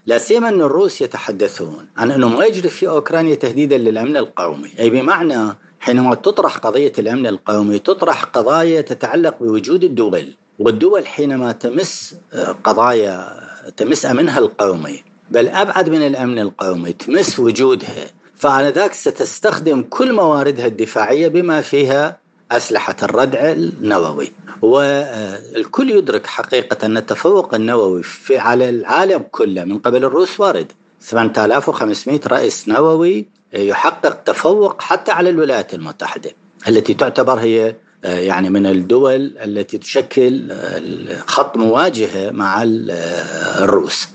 لا 0.06 0.18
سيما 0.18 0.50
أن 0.50 0.62
الروس 0.62 1.02
يتحدثون 1.02 1.88
عن 1.98 2.12
أنه 2.12 2.30
ما 2.30 2.46
يجري 2.46 2.70
في 2.70 2.90
أوكرانيا 2.90 3.36
تهديدا 3.36 3.78
للأمن 3.78 4.18
القومي. 4.18 4.70
أي 4.80 4.90
بمعنى 4.90 5.56
حينما 5.80 6.16
تطرح 6.16 6.58
قضية 6.58 6.94
الأمن 7.00 7.28
القومي 7.28 7.80
تطرح 7.80 8.24
قضايا 8.24 8.82
تتعلق 8.82 9.36
بوجود 9.40 9.84
الدول 9.84 10.36
والدول 10.60 11.08
حينما 11.08 11.52
تمس 11.52 12.16
قضايا 12.64 13.40
تمس 13.78 14.06
أمنها 14.06 14.40
القومي. 14.40 15.04
بل 15.32 15.48
أبعد 15.48 15.90
من 15.90 16.08
الأمن 16.08 16.40
القومي 16.40 16.94
تمس 16.94 17.40
وجودها. 17.40 18.06
فآنذاك 18.36 18.94
ستستخدم 18.94 19.82
كل 19.82 20.14
مواردها 20.14 20.66
الدفاعية 20.66 21.28
بما 21.28 21.62
فيها 21.62 22.18
أسلحة 22.52 22.96
الردع 23.04 23.52
النووي. 23.52 24.32
والكل 24.62 25.90
يدرك 25.90 26.28
حقيقة 26.28 26.86
أن 26.86 26.98
التفوق 26.98 27.56
النووي 27.56 28.04
في 28.04 28.38
على 28.38 28.70
العالم 28.70 29.24
كله 29.32 29.64
من 29.64 29.78
قبل 29.78 30.06
الروس 30.06 30.40
وارد. 30.40 30.72
8500 31.02 32.20
رئيس 32.28 32.70
نووي 32.70 33.26
يحقق 33.54 34.24
تفوق 34.24 34.82
حتى 34.82 35.12
على 35.12 35.30
الولايات 35.30 35.74
المتحدة. 35.74 36.32
التي 36.68 36.94
تعتبر 36.94 37.34
هي 37.34 37.76
يعني 38.04 38.50
من 38.50 38.66
الدول 38.66 39.38
التي 39.44 39.78
تشكل 39.78 40.54
خط 41.28 41.58
مواجهة 41.58 42.32
مع 42.32 42.64
الروس. 42.64 44.08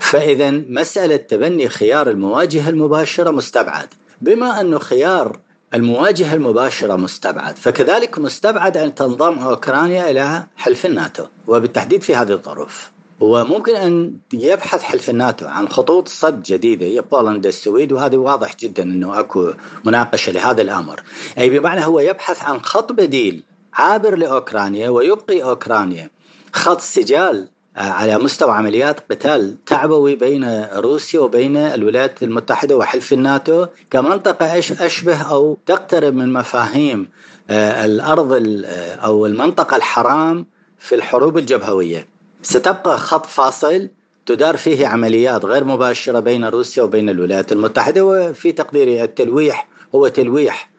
فإذا 0.00 0.50
مسألة 0.50 1.16
تبني 1.16 1.68
خيار 1.68 2.10
المواجهة 2.10 2.68
المباشرة 2.68 3.30
مستبعد. 3.30 3.88
بما 4.20 4.60
أنه 4.60 4.78
خيار 4.78 5.38
المواجهة 5.74 6.34
المباشرة 6.34 6.96
مستبعد 6.96 7.56
فكذلك 7.56 8.18
مستبعد 8.18 8.76
أن 8.76 8.94
تنضم 8.94 9.38
أوكرانيا 9.38 10.10
إلى 10.10 10.46
حلف 10.56 10.86
الناتو 10.86 11.26
وبالتحديد 11.46 12.02
في 12.02 12.16
هذه 12.16 12.32
الظروف. 12.32 12.90
وممكن 13.20 13.76
أن 13.76 14.16
يبحث 14.32 14.82
حلف 14.82 15.10
الناتو 15.10 15.46
عن 15.46 15.68
خطوط 15.68 16.08
صد 16.08 16.42
جديدة 16.42 16.86
هي 16.86 17.00
بولندا 17.00 17.48
السويد 17.48 17.92
وهذا 17.92 18.16
واضح 18.16 18.56
جدا 18.56 18.82
إنه 18.82 19.20
أكو 19.20 19.52
مناقشة 19.84 20.32
لهذا 20.32 20.62
الأمر 20.62 21.02
أي 21.38 21.50
بمعنى 21.50 21.86
هو 21.86 22.00
يبحث 22.00 22.44
عن 22.44 22.60
خط 22.60 22.92
بديل 22.92 23.42
عابر 23.74 24.16
لأوكرانيا 24.16 24.88
ويبقي 24.88 25.42
أوكرانيا 25.42 26.10
خط 26.52 26.80
سجال 26.80 27.48
آه، 27.76 27.80
على 27.80 28.18
مستوى 28.18 28.52
عمليات 28.52 29.12
قتال 29.12 29.64
تعبوي 29.64 30.16
بين 30.16 30.64
روسيا 30.64 31.20
وبين 31.20 31.56
الولايات 31.56 32.22
المتحدة 32.22 32.76
وحلف 32.76 33.12
الناتو 33.12 33.66
كمنطقة 33.90 34.58
أشبه 34.58 35.22
أو 35.22 35.58
تقترب 35.66 36.14
من 36.14 36.32
مفاهيم 36.32 37.08
آه، 37.50 37.84
الأرض 37.84 38.32
آه، 38.64 38.94
أو 38.94 39.26
المنطقة 39.26 39.76
الحرام 39.76 40.46
في 40.78 40.94
الحروب 40.94 41.38
الجبهوية. 41.38 42.19
ستبقى 42.42 42.98
خط 42.98 43.26
فاصل 43.26 43.88
تدار 44.26 44.56
فيه 44.56 44.86
عمليات 44.86 45.44
غير 45.44 45.64
مباشرة 45.64 46.20
بين 46.20 46.44
روسيا 46.44 46.82
وبين 46.82 47.08
الولايات 47.10 47.52
المتحدة 47.52 48.04
وفي 48.04 48.52
تقديري 48.52 49.04
التلويح 49.04 49.68
هو 49.94 50.08
تلويح 50.08 50.70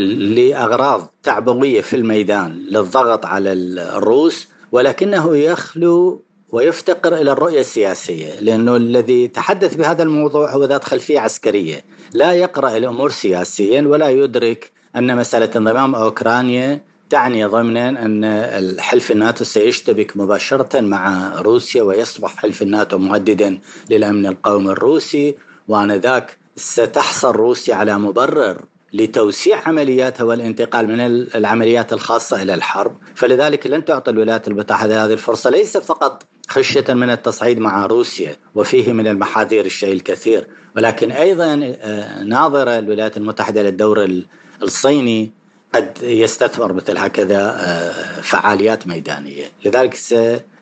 لأغراض 0.00 1.10
تعبوية 1.22 1.80
في 1.80 1.96
الميدان 1.96 2.52
للضغط 2.70 3.26
على 3.26 3.52
الروس 3.52 4.48
ولكنه 4.72 5.36
يخلو 5.36 6.20
ويفتقر 6.52 7.14
إلى 7.16 7.32
الرؤية 7.32 7.60
السياسية 7.60 8.40
لأنه 8.40 8.76
الذي 8.76 9.28
تحدث 9.28 9.74
بهذا 9.74 10.02
الموضوع 10.02 10.50
هو 10.50 10.64
ذات 10.64 10.84
خلفية 10.84 11.20
عسكرية. 11.20 11.84
لا 12.14 12.32
يقرأ 12.32 12.76
الأمور 12.76 13.10
سياسيا 13.10 13.82
ولا 13.82 14.08
يدرك 14.08 14.70
أن 14.96 15.16
مسألة 15.16 15.50
انضمام 15.56 15.94
أوكرانيا 15.94 16.80
تعني 17.12 17.44
ضمنا 17.44 17.88
أن 17.88 18.24
الحلف 18.24 19.10
الناتو 19.10 19.44
سيشتبك 19.44 20.16
مباشرة 20.16 20.80
مع 20.80 21.32
روسيا 21.40 21.82
ويصبح 21.82 22.36
حلف 22.36 22.62
الناتو 22.62 22.98
مهددا 22.98 23.58
للأمن 23.90 24.26
القومي 24.26 24.72
الروسي 24.72 25.36
وآنذاك 25.68 26.36
ستحصل 26.56 27.36
روسيا 27.36 27.74
على 27.74 27.98
مبرر 27.98 28.64
لتوسيع 28.92 29.68
عملياتها 29.68 30.24
والانتقال 30.24 30.88
من 30.88 31.00
العمليات 31.34 31.92
الخاصة 31.92 32.42
إلى 32.42 32.54
الحرب. 32.54 32.96
فلذلك 33.14 33.66
لن 33.66 33.84
تعطي 33.84 34.10
الولايات 34.10 34.48
المتحدة 34.48 35.04
هذه 35.04 35.12
الفرصة 35.12 35.50
ليس 35.50 35.76
فقط 35.76 36.22
خشية 36.48 36.84
من 36.88 37.10
التصعيد 37.10 37.58
مع 37.58 37.86
روسيا 37.86 38.36
وفيه 38.54 38.92
من 38.92 39.06
المحاذير 39.06 39.64
الشيء 39.64 39.92
الكثير 39.92 40.48
ولكن 40.76 41.12
أيضا 41.12 41.76
آه، 41.80 42.22
ناظرة 42.22 42.78
الولايات 42.78 43.16
المتحدة 43.16 43.62
للدور 43.62 44.22
الصيني 44.62 45.41
قد 45.74 45.98
يستثمر 46.02 46.72
مثل 46.72 46.98
هكذا 46.98 47.40
آه، 47.40 48.20
فعاليات 48.20 48.86
ميدانية 48.86 49.44
لذلك 49.64 49.96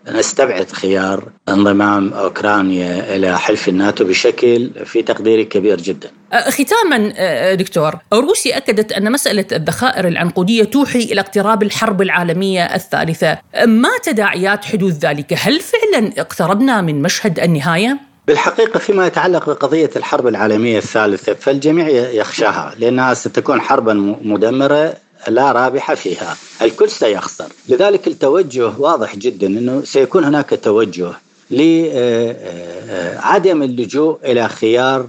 نستبعد 0.09 0.73
خيار 0.73 1.29
انضمام 1.49 2.13
أوكرانيا 2.13 3.17
إلى 3.17 3.39
حلف 3.39 3.69
الناتو 3.69 4.05
بشكل 4.05 4.71
في 4.85 5.03
تقديري 5.03 5.45
كبير 5.45 5.81
جدا. 5.81 6.11
أه، 6.33 6.51
ختاما 6.51 7.13
أه، 7.17 7.55
دكتور، 7.55 7.95
روسيا 8.13 8.57
أكدت 8.57 8.93
أن 8.93 9.13
مسألة 9.13 9.45
الذخائر 9.53 10.09
العنقودية 10.09 10.65
توحي 10.65 10.99
إلى 10.99 11.21
اقتراب 11.21 11.63
الحرب 11.63 12.03
العالمية 12.03 12.75
الثالثة، 12.75 13.39
ما 13.67 13.91
تداعيات 14.03 14.65
حدوث 14.65 15.05
ذلك؟ 15.05 15.35
هل 15.39 15.61
فعلا 15.61 16.13
اقتربنا 16.19 16.81
من 16.81 17.03
مشهد 17.03 17.41
النهاية؟ 17.41 18.10
بالحقيقة 18.27 18.79
فيما 18.79 19.07
يتعلق 19.07 19.47
بقضية 19.47 19.91
الحرب 19.97 20.27
العالمية 20.27 20.79
الثالثة 20.79 21.35
فالجميع 21.35 21.89
يخشاها 21.89 22.75
لأنها 22.79 23.15
ستكون 23.15 23.61
حربا 23.61 24.17
مدمرة 24.23 24.95
لا 25.29 25.53
رابح 25.53 25.95
فيها. 25.95 26.37
الكل 26.63 26.91
سيخسر. 26.91 27.47
لذلك 27.69 28.07
التوجه 28.07 28.71
واضح 28.79 29.17
جدا 29.17 29.47
أنه 29.47 29.83
سيكون 29.85 30.25
هناك 30.25 30.61
توجه 30.63 31.13
لعدم 31.51 33.63
اللجوء 33.63 34.19
إلى 34.25 34.49
خيار 34.49 35.07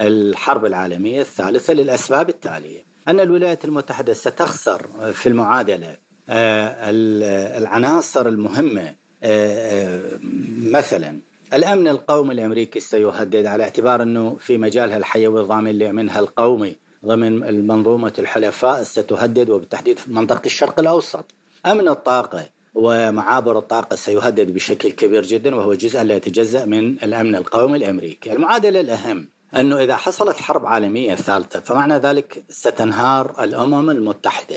الحرب 0.00 0.64
العالمية 0.64 1.20
الثالثة 1.20 1.72
للأسباب 1.72 2.28
التالية. 2.28 2.82
أن 3.08 3.20
الولايات 3.20 3.64
المتحدة 3.64 4.14
ستخسر 4.14 4.86
في 5.12 5.28
المعادلة 5.28 5.96
آه، 6.30 6.90
العناصر 7.58 8.28
المهمة 8.28 8.94
آه، 9.22 9.22
آه، 9.22 10.18
مثلا 10.62 11.18
الامن 11.54 11.88
القومي 11.88 12.34
الأمريكي 12.34 12.80
سيهدد 12.80 13.46
على 13.46 13.64
اعتبار 13.64 14.02
أنه 14.02 14.36
في 14.40 14.58
مجالها 14.58 14.96
الحيوي 14.96 15.40
الضامن 15.40 15.94
منها 15.94 16.20
القومي 16.20 16.76
ضمن 17.06 17.44
المنظومة 17.44 18.12
الحلفاء 18.18 18.82
ستهدد 18.82 19.50
وبالتحديد 19.50 19.98
في 19.98 20.12
منطقة 20.12 20.42
الشرق 20.46 20.80
الأوسط. 20.80 21.24
أمن 21.66 21.88
الطاقة 21.88 22.46
ومعابر 22.74 23.58
الطاقة 23.58 23.96
سيهدد 23.96 24.54
بشكل 24.54 24.90
كبير 24.90 25.22
جدا 25.22 25.54
وهو 25.54 25.74
جزء 25.74 26.02
لا 26.02 26.16
يتجزأ 26.16 26.64
من 26.64 26.96
الأمن 27.02 27.34
القومي 27.34 27.78
الأمريكي. 27.78 28.32
المعادلة 28.32 28.80
الأهم 28.80 29.28
أنه 29.56 29.84
إذا 29.84 29.96
حصلت 29.96 30.36
حرب 30.36 30.66
عالمية 30.66 31.14
ثالثة 31.14 31.60
فمعنى 31.60 31.94
ذلك 31.94 32.42
ستنهار 32.48 33.44
الأمم 33.44 33.90
المتحدة 33.90 34.56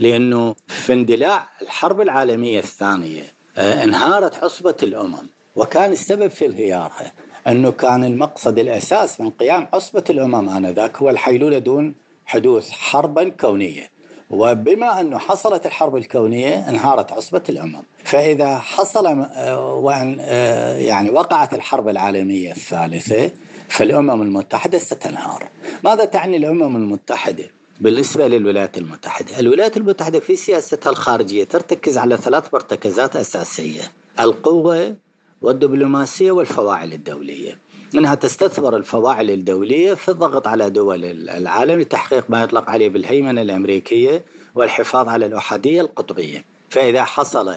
لأنه 0.00 0.54
في 0.66 0.92
اندلاع 0.92 1.48
الحرب 1.62 2.00
العالمية 2.00 2.58
الثانية 2.58 3.22
آه، 3.58 3.84
انهارت 3.84 4.44
عصبة 4.44 4.76
الأمم 4.82 5.37
وكان 5.58 5.92
السبب 5.92 6.28
في 6.28 6.46
انهيارها 6.46 7.12
أنه 7.46 7.70
كان 7.70 8.04
المقصد 8.04 8.58
الأساس 8.58 9.20
من 9.20 9.30
قيام 9.30 9.68
عصبة 9.72 10.04
الأمم 10.10 10.48
آنذاك 10.48 10.96
هو 10.96 11.10
الحيلولة 11.10 11.58
دون 11.58 11.94
حدوث 12.26 12.70
حربا 12.70 13.28
كونية. 13.28 13.90
وبما 14.30 15.00
أنه 15.00 15.18
حصلت 15.18 15.66
الحرب 15.66 15.96
الكونية 15.96 16.68
انهارت 16.68 17.12
عصبة 17.12 17.42
الأمم. 17.48 17.82
فإذا 18.04 18.58
حصل 18.58 19.06
آه، 19.06 19.74
وأن 19.74 20.16
آه، 20.20 20.76
يعني 20.76 21.10
وقعت 21.10 21.54
الحرب 21.54 21.88
العالمية 21.88 22.50
الثالثة 22.52 23.30
فالأمم 23.68 24.22
المتحدة 24.22 24.78
ستنهار. 24.78 25.44
ماذا 25.84 26.04
تعني 26.04 26.36
الأمم 26.36 26.76
المتحدة؟ 26.76 27.44
بالنسبة 27.80 28.28
للولايات 28.28 28.78
المتحدة. 28.78 29.40
الولايات 29.40 29.76
المتحدة 29.76 30.20
في 30.20 30.36
سياستها 30.36 30.90
الخارجية 30.90 31.44
ترتكز 31.44 31.98
على 31.98 32.16
ثلاث 32.16 32.54
مرتكزات 32.54 33.16
أساسية. 33.16 33.82
القوة 34.20 34.96
والدبلوماسية 35.42 36.32
والفواعل 36.32 36.92
الدولية. 36.92 37.58
إنها 37.94 38.14
تستثمر 38.14 38.76
الفواعل 38.76 39.30
الدولية 39.30 39.94
في 39.94 40.08
الضغط 40.08 40.46
على 40.46 40.70
دول 40.70 41.04
العالم 41.30 41.80
لتحقيق 41.80 42.24
ما 42.30 42.42
يطلق 42.42 42.70
عليه 42.70 42.88
بالهيمنة 42.88 43.42
الأمريكية 43.42 44.24
والحفاظ 44.54 45.08
على 45.08 45.26
الأحادية 45.26 45.80
القطبية. 45.80 46.44
فإذا 46.70 47.04
حصل 47.04 47.54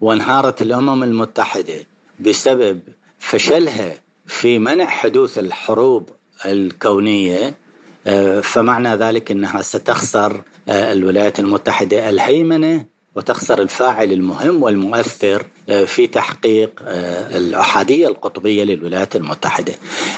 وانهارت 0.00 0.62
الأمم 0.62 1.02
المتحدة 1.02 1.86
بسبب 2.20 2.80
فشلها 3.18 3.94
في 4.26 4.58
منع 4.58 4.86
حدوث 4.86 5.38
الحروب 5.38 6.08
الكونية 6.46 7.54
آه، 8.06 8.40
فمعنى 8.40 8.94
ذلك 8.94 9.30
إنها 9.30 9.62
ستخسر 9.62 10.42
آه، 10.68 10.92
الولايات 10.92 11.40
المتحدة 11.40 12.08
الهيمنة 12.08 12.84
وتخسر 13.18 13.62
الفاعل 13.62 14.12
المهم 14.12 14.62
والمؤثر 14.62 15.46
آه، 15.68 15.84
في 15.84 16.06
تحقيق 16.06 16.82
آه، 16.86 17.36
الأحادية 17.36 18.08
القطبية 18.08 18.64
للولايات 18.64 19.16
المتحدة. 19.16 19.74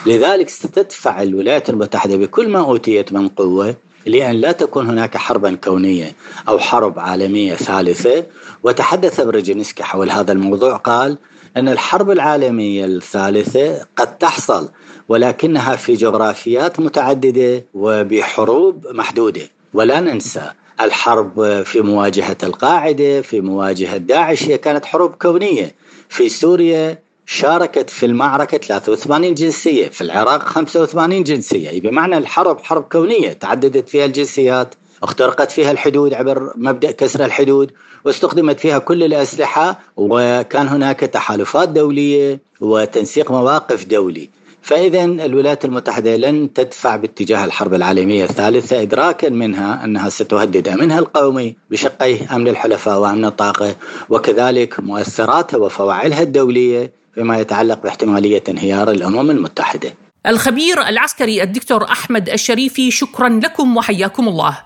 لذلك 0.06 0.48
ستدفع 0.48 1.22
الولايات 1.22 1.70
المتحدة 1.70 2.16
بكل 2.16 2.48
ما 2.48 2.60
أوتيت 2.60 3.12
من 3.12 3.28
قوة 3.28 3.76
لأن 4.06 4.36
لا 4.36 4.52
تكون 4.52 4.86
هناك 4.86 5.16
حربا 5.16 5.54
كونية 5.54 6.12
أو 6.48 6.58
حرب 6.58 6.98
عالمية 6.98 7.54
ثالثة. 7.54 8.24
وتحدث 8.62 9.20
برجينسكي 9.20 9.82
حول 9.82 10.10
هذا 10.10 10.32
الموضوع 10.32 10.76
قال 10.76 11.18
أن 11.56 11.68
الحرب 11.68 12.10
العالمية 12.10 12.84
الثالثة 12.84 13.86
قد 13.96 14.18
تحصل 14.18 14.68
ولكنها 15.08 15.76
في 15.76 15.94
جغرافيات 15.94 16.80
متعددة 16.80 17.64
وبحروب 17.74 18.86
محدودة. 18.92 19.42
ولا 19.74 20.00
ننسى 20.00 20.50
الحرب 20.84 21.62
في 21.62 21.80
مواجهة 21.80 22.36
القاعدة 22.42 23.22
في 23.22 23.40
مواجهة 23.40 23.96
داعش. 23.96 24.42
هي 24.44 24.58
كانت 24.58 24.84
حروب 24.84 25.14
كونية. 25.14 25.74
في 26.08 26.28
سوريا 26.28 26.98
شاركت 27.26 27.90
في 27.90 28.06
المعركة 28.06 28.58
83 28.58 29.34
جنسية 29.34 29.88
في 29.88 30.00
العراق 30.00 30.42
85 30.42 31.22
جنسية. 31.22 31.80
بمعنى 31.80 32.18
الحرب 32.18 32.60
حرب 32.60 32.82
كونية 32.82 33.32
تعددت 33.32 33.88
فيها 33.88 34.04
الجنسيات 34.04 34.74
اخترقت 35.02 35.50
فيها 35.50 35.70
الحدود 35.70 36.14
عبر 36.14 36.52
مبدأ 36.56 36.90
كسر 36.90 37.24
الحدود 37.24 37.72
واستخدمت 38.04 38.60
فيها 38.60 38.78
كل 38.78 39.02
الأسلحة 39.02 39.80
وكان 39.96 40.68
هناك 40.68 41.00
تحالفات 41.00 41.68
دولية 41.68 42.40
وتنسيق 42.60 43.30
مواقف 43.30 43.84
دولي. 43.84 44.30
فإذا 44.62 45.04
الولايات 45.04 45.64
المتحدة 45.64 46.16
لن 46.16 46.52
تدفع 46.52 46.96
باتجاه 46.96 47.44
الحرب 47.44 47.74
العالمية 47.74 48.24
الثالثة 48.24 48.82
إدراكا 48.82 49.28
منها 49.28 49.84
أنها 49.84 50.08
ستهدد 50.08 50.68
أمنها 50.68 50.98
القومي 50.98 51.56
بشقيه 51.70 52.36
أمن 52.36 52.48
الحلفاء 52.48 52.98
وأمن 52.98 53.24
الطاقة 53.24 53.76
وكذلك 54.08 54.80
مؤثراتها 54.80 55.58
وفواعلها 55.58 56.22
الدولية 56.22 56.92
فيما 57.14 57.38
يتعلق 57.38 57.82
باحتمالية 57.82 58.42
انهيار 58.48 58.90
الأمم 58.90 59.30
المتحدة. 59.30 59.94
الخبير 60.26 60.88
العسكري 60.88 61.42
الدكتور 61.42 61.84
أحمد 61.84 62.28
الشريفي 62.28 62.90
شكرا 62.90 63.28
لكم 63.28 63.76
وحياكم 63.76 64.28
الله. 64.28 64.58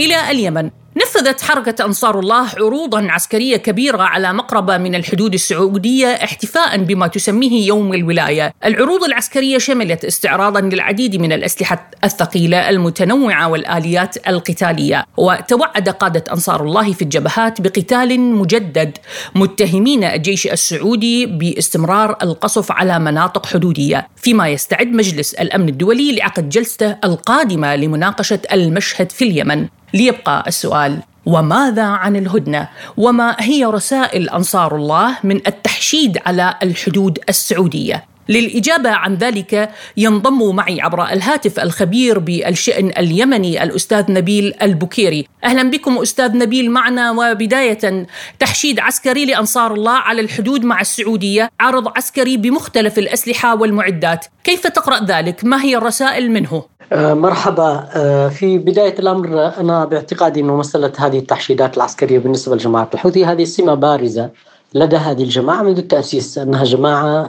إلى 0.00 0.30
اليمن. 0.30 0.70
نفذت 0.96 1.40
حركة 1.40 1.84
أنصار 1.84 2.18
الله 2.18 2.48
عروضا 2.56 3.06
عسكرية 3.10 3.56
كبيرة 3.56 4.02
على 4.02 4.32
مقربة 4.32 4.78
من 4.78 4.94
الحدود 4.94 5.34
السعودية 5.34 6.06
احتفاء 6.06 6.76
بما 6.76 7.06
تسميه 7.06 7.66
يوم 7.66 7.94
الولاية. 7.94 8.54
العروض 8.64 9.04
العسكرية 9.04 9.58
شملت 9.58 10.04
استعراضا 10.04 10.60
للعديد 10.60 11.16
من 11.16 11.32
الأسلحة 11.32 11.90
الثقيلة 12.04 12.70
المتنوعة 12.70 13.48
والآليات 13.48 14.28
القتالية، 14.28 15.04
وتوعد 15.16 15.88
قادة 15.88 16.24
أنصار 16.32 16.64
الله 16.64 16.92
في 16.92 17.02
الجبهات 17.02 17.60
بقتال 17.60 18.20
مجدد 18.20 18.98
متهمين 19.34 20.04
الجيش 20.04 20.46
السعودي 20.46 21.26
باستمرار 21.26 22.16
القصف 22.22 22.72
على 22.72 22.98
مناطق 22.98 23.46
حدودية، 23.46 24.08
فيما 24.16 24.48
يستعد 24.48 24.86
مجلس 24.86 25.34
الأمن 25.34 25.68
الدولي 25.68 26.16
لعقد 26.16 26.48
جلسته 26.48 26.96
القادمة 27.04 27.76
لمناقشة 27.76 28.40
المشهد 28.52 29.12
في 29.12 29.24
اليمن. 29.24 29.66
ليبقى 29.94 30.44
السؤال 30.46 31.02
وماذا 31.26 31.84
عن 31.84 32.16
الهدنة؟ 32.16 32.68
وما 32.96 33.36
هي 33.40 33.64
رسائل 33.64 34.28
أنصار 34.28 34.76
الله 34.76 35.18
من 35.24 35.36
التحشيد 35.46 36.18
على 36.26 36.54
الحدود 36.62 37.18
السعودية؟ 37.28 38.04
للإجابة 38.28 38.90
عن 38.90 39.14
ذلك 39.14 39.70
ينضم 39.96 40.56
معي 40.56 40.80
عبر 40.80 41.04
الهاتف 41.04 41.60
الخبير 41.60 42.18
بالشأن 42.18 42.92
اليمني 42.98 43.62
الأستاذ 43.62 44.12
نبيل 44.12 44.54
البكيري 44.62 45.26
أهلا 45.44 45.70
بكم 45.70 45.98
أستاذ 45.98 46.38
نبيل 46.38 46.70
معنا 46.70 47.10
وبداية 47.10 48.06
تحشيد 48.38 48.80
عسكري 48.80 49.24
لأنصار 49.24 49.74
الله 49.74 49.92
على 49.92 50.20
الحدود 50.20 50.64
مع 50.64 50.80
السعودية 50.80 51.50
عرض 51.60 51.88
عسكري 51.96 52.36
بمختلف 52.36 52.98
الأسلحة 52.98 53.60
والمعدات 53.60 54.26
كيف 54.44 54.66
تقرأ 54.66 55.04
ذلك؟ 55.04 55.44
ما 55.44 55.62
هي 55.62 55.76
الرسائل 55.76 56.30
منه؟ 56.30 56.62
آه، 56.92 57.14
مرحبا 57.14 57.88
آه، 57.94 58.28
في 58.28 58.58
بداية 58.58 58.98
الأمر 58.98 59.52
أنا 59.60 59.84
باعتقادي 59.84 60.40
أنه 60.40 60.56
مسألة 60.56 60.92
هذه 60.98 61.18
التحشيدات 61.18 61.76
العسكرية 61.76 62.18
بالنسبة 62.18 62.56
لجماعة 62.56 62.88
الحوثي 62.94 63.24
هذه 63.24 63.44
سمة 63.44 63.74
بارزة 63.74 64.30
لدى 64.74 64.96
هذه 64.96 65.22
الجماعة 65.22 65.62
منذ 65.62 65.78
التأسيس 65.78 66.38
أنها 66.38 66.64
جماعة 66.64 67.28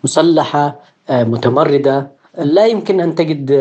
آه، 0.00 0.04
مسلحة 0.04 0.80
متمردة 1.10 2.08
لا 2.38 2.66
يمكن 2.66 3.00
أن 3.00 3.14
تجد 3.14 3.52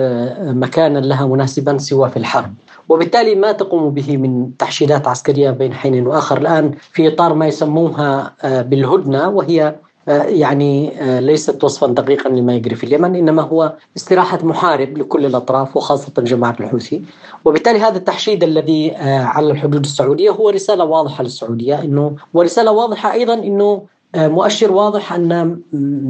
مكانا 0.41 0.99
لها 0.99 1.25
مناسبا 1.27 1.77
سوى 1.77 2.09
في 2.09 2.17
الحرب. 2.17 2.53
وبالتالي 2.89 3.35
ما 3.35 3.51
تقوم 3.51 3.89
به 3.89 4.17
من 4.17 4.57
تحشيدات 4.57 5.07
عسكرية 5.07 5.51
بين 5.51 5.73
حين 5.73 6.07
وآخر. 6.07 6.37
الآن 6.37 6.71
في 6.91 7.07
إطار 7.07 7.33
ما 7.33 7.47
يسموها 7.47 8.33
بالهدنة 8.43 9.29
وهي 9.29 9.75
يعني 10.07 10.93
ليست 11.19 11.63
وصفا 11.63 11.87
دقيقا 11.87 12.29
لما 12.29 12.53
يجري 12.55 12.75
في 12.75 12.83
اليمن 12.83 13.15
إنما 13.15 13.41
هو 13.41 13.73
استراحة 13.97 14.39
محارب 14.43 14.97
لكل 14.97 15.25
الأطراف 15.25 15.77
وخاصة 15.77 16.13
جماعة 16.17 16.55
الحوثي. 16.59 17.01
وبالتالي 17.45 17.79
هذا 17.79 17.97
التحشيد 17.97 18.43
الذي 18.43 18.95
على 19.05 19.51
الحدود 19.51 19.83
السعودية 19.85 20.29
هو 20.31 20.49
رسالة 20.49 20.85
واضحة 20.85 21.23
للسعودية 21.23 21.81
إنه 21.81 22.15
ورسالة 22.33 22.71
واضحة 22.71 23.13
أيضا 23.13 23.33
إنه 23.33 23.81
مؤشر 24.15 24.71
واضح 24.71 25.13
أن 25.13 25.61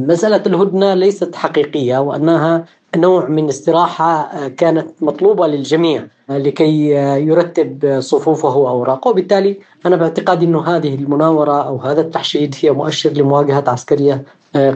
مسألة 0.07 0.43
الهدنة 0.47 0.93
ليست 0.93 1.35
حقيقية 1.35 1.97
وأنها 1.97 2.65
نوع 2.95 3.25
من 3.27 3.49
استراحة 3.49 4.31
كانت 4.47 4.87
مطلوبة 5.01 5.47
للجميع 5.47 6.07
لكي 6.29 6.89
يرتب 7.27 7.99
صفوفه 7.99 8.57
واوراقه 8.57 9.09
وبالتالي 9.09 9.59
أنا 9.85 9.95
باعتقادي 9.95 10.45
انه 10.45 10.67
هذه 10.67 10.95
المناورة 10.95 11.61
أو 11.67 11.77
هذا 11.77 12.01
التحشيد 12.01 12.55
هي 12.61 12.71
مؤشر 12.71 13.09
لمواجهة 13.09 13.63
عسكرية 13.67 14.23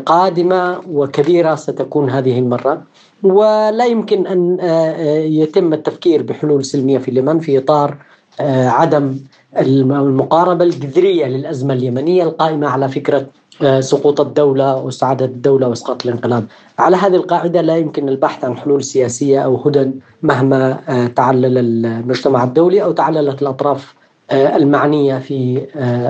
قادمة 0.06 0.82
وكبيرة 0.92 1.56
ستكون 1.56 2.10
هذه 2.10 2.40
المرة. 2.40 2.82
ولا 3.24 3.86
يمكن 3.86 4.28
أن 4.28 4.58
يتم 5.32 5.74
التفكير 5.74 6.24
بحلول 6.24 6.66
سلمية 6.66 6.98
في 6.98 7.12
اليمن 7.12 7.40
في 7.40 7.58
إطار 7.58 7.98
عدم 8.40 9.16
المقاربة 9.58 10.66
الجذرية 10.66 11.26
للأزمة 11.26 11.74
اليمنية 11.74 12.24
القائمة 12.24 12.68
على 12.68 12.89
فكرة 12.89 13.28
آه، 13.62 13.80
سقوط 13.80 14.22
الدولة 14.22 14.76
واستعادة 14.76 15.26
الدولة 15.26 15.68
وإسقاط 15.68 16.06
الانقلاب 16.06 16.46
على 16.80 16.98
هذه 16.98 17.16
القاعدة 17.16 17.62
لا 17.62 17.78
يمكن 17.78 18.10
البحث 18.10 18.46
عن 18.46 18.58
حلول 18.58 18.84
سياسية 18.84 19.39
أو 19.39 19.62
هدى 19.66 19.92
مهما 20.22 20.80
آه، 20.89 21.08
تعلل 21.08 21.58
المجتمع 21.58 22.44
الدولي 22.44 22.84
أو 22.84 22.92
تعللت 22.92 23.42
الأطراف 23.42 23.94
آه، 24.32 24.56
المعنية 24.56 25.20
في 25.20 25.68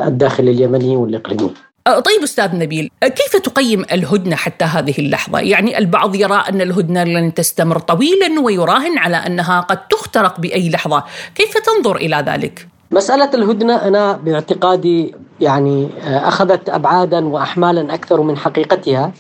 الداخل 0.08 0.50
اليمني 0.50 0.98
والإقليمي 0.98 1.50
طيب 1.86 2.24
أستاذ 2.24 2.56
نبيل، 2.56 2.90
كيف 3.02 3.36
تقيم 3.36 3.86
الهدنة 3.92 4.36
حتى 4.36 4.66
هذه 4.66 4.94
اللحظة؟ 5.00 5.40
يعني 5.40 5.78
البعض 5.78 6.16
يرى 6.16 6.44
أن 6.50 6.62
الهدنة 6.62 7.04
لن 7.04 7.34
تستمر 7.34 7.80
طويلا 7.80 8.42
ويراهن 8.44 8.98
على 8.98 9.18
أنها 9.18 9.60
قد 9.60 9.88
تخترق 9.88 10.40
بأي 10.40 10.70
لحظة، 10.70 11.04
كيف 11.36 11.54
تنظر 11.58 11.96
إلى 11.96 12.26
ذلك؟ 12.28 12.73
مسألة 12.94 13.30
الهدنة 13.34 13.76
أنا 13.76 14.14
باعتقادي 14.14 15.16
يعني 15.42 15.88
آه، 16.04 16.28
أخذت 16.28 16.70
أبعادا 16.70 17.28
وأحمالا 17.28 17.94
أكثر 17.94 18.22
من 18.22 18.38
حقيقتها. 18.38 19.12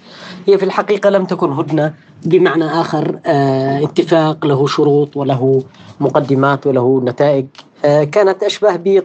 هي 0.47 0.57
في 0.57 0.65
الحقيقة 0.65 1.09
لم 1.09 1.25
تكن 1.25 1.51
هدنة 1.51 1.93
بمعنى 2.25 2.65
آخر 2.65 3.19
آه، 3.25 3.83
اتفاق 3.83 4.45
له 4.45 4.67
شروط 4.67 5.17
وله 5.17 5.63
مقدمات 5.99 6.67
وله 6.67 7.01
نتائج 7.05 7.45
آه، 7.85 8.03
كانت 8.03 8.43
أشبه 8.43 8.75
ب 8.75 9.01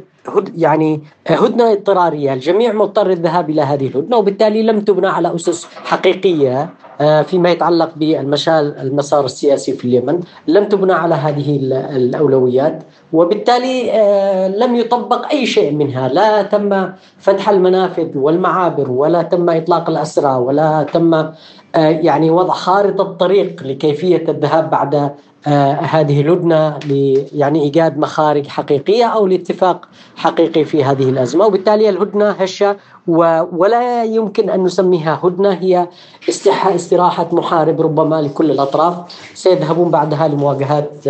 يعني 0.57 1.01
هدنة 1.27 1.73
اضطرارية. 1.73 2.33
الجميع 2.33 2.73
مضطر 2.73 3.11
الذهاب 3.11 3.51
إلى 3.51 3.63
هذه 3.63 3.87
الهدنة 3.87 4.17
وبالتالي 4.17 4.63
لم 4.63 4.81
تبنى 4.81 5.07
على 5.07 5.35
أسس 5.35 5.67
حقيقية 5.85 6.71
فيما 7.27 7.51
يتعلق 7.51 7.91
بالمشال 7.97 8.77
المسار 8.79 9.25
السياسي 9.25 9.73
في 9.73 9.85
اليمن. 9.85 10.21
لم 10.49 10.65
تبنى 10.65 10.93
على 10.93 11.15
هذه 11.15 11.59
الأولويات. 11.73 12.83
وبالتالي 13.13 13.93
آه، 13.93 14.49
لم 14.49 14.77
يطبق 14.77 15.29
أي 15.31 15.47
شيء 15.47 15.73
منها، 15.73 16.09
لا 16.09 16.43
تم 16.43 16.89
فتح 17.19 17.49
المنافذ 17.49 18.19
والمعابر 18.19 18.91
ولا 18.91 19.23
تم 19.23 19.51
إطلاق 19.51 19.91
الأسرى 19.91 20.35
ولا 20.35 20.87
تم 20.93 21.15
آه، 21.15 21.33
يعني 21.75 22.31
وضع 22.31 22.55
خارطة 22.55 23.05
طريق 23.05 23.63
لكيفية 23.63 24.25
الذهاب 24.29 24.71
بعد 24.71 25.15
آه، 25.47 25.73
هذه 25.73 26.21
الهدنه 26.21 26.79
يعني 27.33 27.63
إيجاد 27.63 27.99
مخارج 27.99 28.47
حقيقية 28.47 29.05
أو 29.05 29.27
لاتفاق 29.27 29.89
حقيقي 30.17 30.65
في 30.65 30.85
هذه 30.85 31.09
الأزمة، 31.09 31.47
وبالتالي 31.47 31.89
الهدنه 31.89 32.31
هشة 32.31 32.77
ولا 33.53 34.05
يمكن 34.05 34.51
أن 34.51 34.65
نسميها 34.65 35.21
هدنة 35.25 35.53
هي 35.53 35.89
استراحة 36.75 37.29
محارب 37.33 37.81
ربما 37.81 38.23
لكل 38.23 38.51
الأطراف. 38.51 38.95
سيذهبون 39.35 39.91
بعدها 39.91 40.29
لمواجهات 40.29 41.09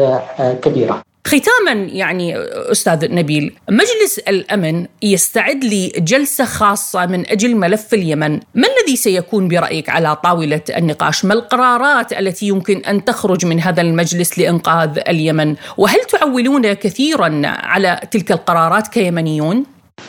كبيرة. 0.62 1.07
ختاما 1.26 1.72
يعني 1.72 2.34
أستاذ 2.72 3.14
نبيل 3.14 3.54
مجلس 3.70 4.18
الأمن 4.18 4.86
يستعد 5.02 5.64
لجلسة 5.64 6.44
خاصة 6.44 7.06
من 7.06 7.30
أجل 7.30 7.56
ملف 7.56 7.94
اليمن. 7.94 8.32
ما 8.32 8.68
الذي 8.68 8.96
سيكون 8.96 9.48
برأيك 9.48 9.88
على 9.88 10.16
طاولة 10.16 10.60
النقاش؟ 10.76 11.24
ما 11.24 11.34
القرارات 11.34 12.12
التي 12.12 12.48
يمكن 12.48 12.78
أن 12.78 13.04
تخرج 13.04 13.46
من 13.46 13.60
هذا 13.60 13.82
المجلس 13.82 14.38
لإنقاذ 14.38 14.98
اليمن؟ 15.08 15.56
وهل 15.76 16.00
تعولون 16.00 16.72
كثيرا 16.72 17.42
على 17.44 18.00
تلك 18.10 18.32
القرارات 18.32 18.88
كيمنيون؟ 18.88 19.64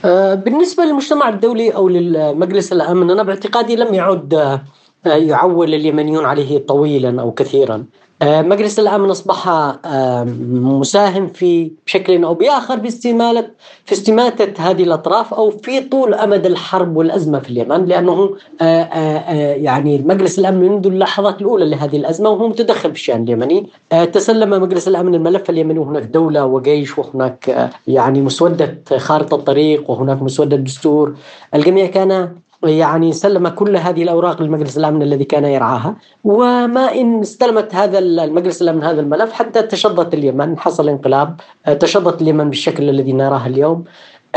أه، 0.06 0.34
بالنسبة 0.34 0.84
للمجتمع 0.84 1.30
الدولي 1.30 1.76
أو 1.76 1.90
للمجلس 1.90 2.74
الأمن 2.74 3.12
أنا 3.12 3.24
باعتقادي 3.24 3.76
لم 3.76 3.94
يعد 3.94 4.34
أه، 4.34 4.62
يعول 5.06 5.74
اليمنيون 5.74 6.26
عليه 6.26 6.58
طويلا 6.58 7.22
أو 7.22 7.32
كثيرا. 7.32 7.86
مجلس 8.24 8.80
الأمن 8.80 9.10
أصبح 9.10 9.48
آه، 9.48 10.24
مساهم 10.54 11.28
في 11.28 11.72
بشكل 11.86 12.24
أو 12.24 12.34
بآخر 12.34 12.76
باستماله 12.76 13.48
في 13.86 13.92
استماته 13.92 14.70
هذه 14.70 14.84
الأطراف 14.84 15.34
أو 15.34 15.52
في 15.52 15.82
طول 15.82 16.14
أمد 16.14 16.46
الحرب 16.46 16.96
والأزمة 16.96 17.40
في 17.40 17.50
اليمن 17.50 17.86
لأنه 17.86 18.36
آه، 18.62 19.54
يعني 19.54 19.98
مجلس 19.98 20.40
الأمن 20.40 20.70
منذ 20.70 20.88
اللحظات 20.88 21.42
الأولى 21.42 21.70
لهذه 21.70 21.98
الأزمة 21.98 22.30
وهو 22.30 22.48
متدخل 22.48 22.90
في 22.90 22.96
الشأن 22.96 23.24
اليمني. 23.24 23.68
تسلم 24.14 24.50
مجلس 24.50 24.88
الأمن 24.88 25.16
الملف 25.16 25.50
اليمني 25.50 25.80
وهناك 25.80 26.04
دولة 26.04 26.46
وجيش 26.46 26.98
وهناك 26.98 27.70
يعني 27.88 28.22
مسودة 28.22 28.78
خارطة 28.98 29.38
طريق 29.38 29.90
وهناك 29.90 30.22
مسودة 30.22 30.58
دستور 30.58 31.16
الجميع 31.56 31.86
كان 31.86 32.36
يعني 32.64 33.14
سلم 33.14 33.48
كل 33.48 33.78
هذه 33.78 34.04
الأوراق 34.04 34.42
للمجلس 34.42 34.78
الأمن 34.78 35.02
الذي 35.02 35.24
كان 35.24 35.46
يرعاها 35.46 35.96
وما 36.24 36.96
إن 36.96 37.20
استلمت 37.20 37.76
هذا 37.76 38.00
المجلس 38.00 38.62
الأمن 38.62 38.84
هذا 38.84 39.02
الملف 39.02 39.32
حتى 39.32 39.62
تشظت 39.62 40.14
اليمن 40.14 40.60
حصل 40.60 40.90
انقلاب 40.90 41.36
تشظت 41.80 42.22
اليمن 42.22 42.50
بالشكل 42.50 42.90
الذي 42.90 43.14
نراه 43.14 43.48
اليوم. 43.48 43.84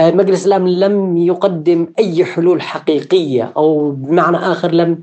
مجلس 0.00 0.46
الأمن 0.46 0.80
لم 0.80 1.16
يقدم 1.16 1.86
أي 1.98 2.24
حلول 2.24 2.62
حقيقية 2.62 3.52
أو 3.56 3.90
بمعنى 3.90 4.36
آخر 4.36 4.72
لم 4.72 4.98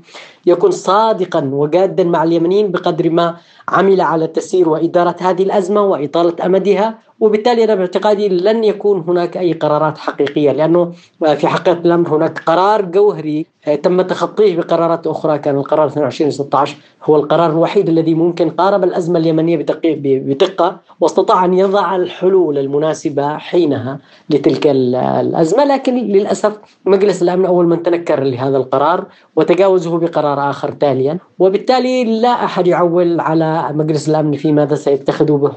يكن 0.46 0.70
صادقا 0.70 1.50
وجادا 1.52 2.04
مع 2.04 2.22
اليمنيين 2.22 2.70
بقدر 2.70 3.10
ما 3.10 3.36
عمل 3.68 4.00
على 4.00 4.26
تسيير 4.26 4.68
وإدارة 4.68 5.16
هذه 5.20 5.42
الأزمة 5.42 5.82
وإطالة 5.82 6.46
أمدها 6.46 6.98
وبالتالي 7.20 7.64
أنا 7.64 7.74
باعتقادي 7.74 8.28
لن 8.28 8.64
يكون 8.64 9.04
هناك 9.08 9.36
أي 9.36 9.52
قرارات 9.52 9.98
حقيقية 9.98 10.52
لأنه 10.52 10.92
في 11.36 11.46
حقيقة 11.46 11.78
الأمر 11.78 12.16
هناك 12.16 12.38
قرار 12.38 12.82
جوهري 12.82 13.46
آه، 13.66 13.74
تم 13.74 14.02
تخطيه 14.02 14.56
بقرارات 14.56 15.06
أخرى 15.06 15.38
كان 15.38 15.56
القرار 15.56 15.86
22 15.86 16.30
16 16.30 16.76
هو 17.04 17.16
القرار 17.16 17.50
الوحيد 17.50 17.88
الذي 17.88 18.14
ممكن 18.14 18.50
قارب 18.50 18.84
الأزمة 18.84 19.18
اليمنية 19.18 19.66
بدقة 20.04 20.80
واستطاع 21.00 21.44
أن 21.44 21.54
يضع 21.54 21.96
الحلول 21.96 22.58
المناسبة 22.58 23.36
حينها 23.36 23.98
لتلك 24.30 24.66
الأزمة. 24.66 25.64
لكن 25.64 25.94
للأسف 25.94 26.58
مجلس 26.86 27.22
الأمن 27.22 27.46
أول 27.46 27.66
من 27.66 27.82
تنكر 27.82 28.22
لهذا 28.22 28.56
القرار 28.56 29.04
وتجاوزه 29.36 29.98
بقرار 29.98 30.29
آخر 30.38 30.72
تاليا 30.72 31.18
وبالتالي 31.38 32.20
لا 32.20 32.44
أحد 32.44 32.66
يعول 32.66 33.20
على 33.20 33.70
مجلس 33.74 34.08
الأمن 34.08 34.36
في 34.36 34.52
ماذا 34.52 34.74
سيتخذه 34.74 35.52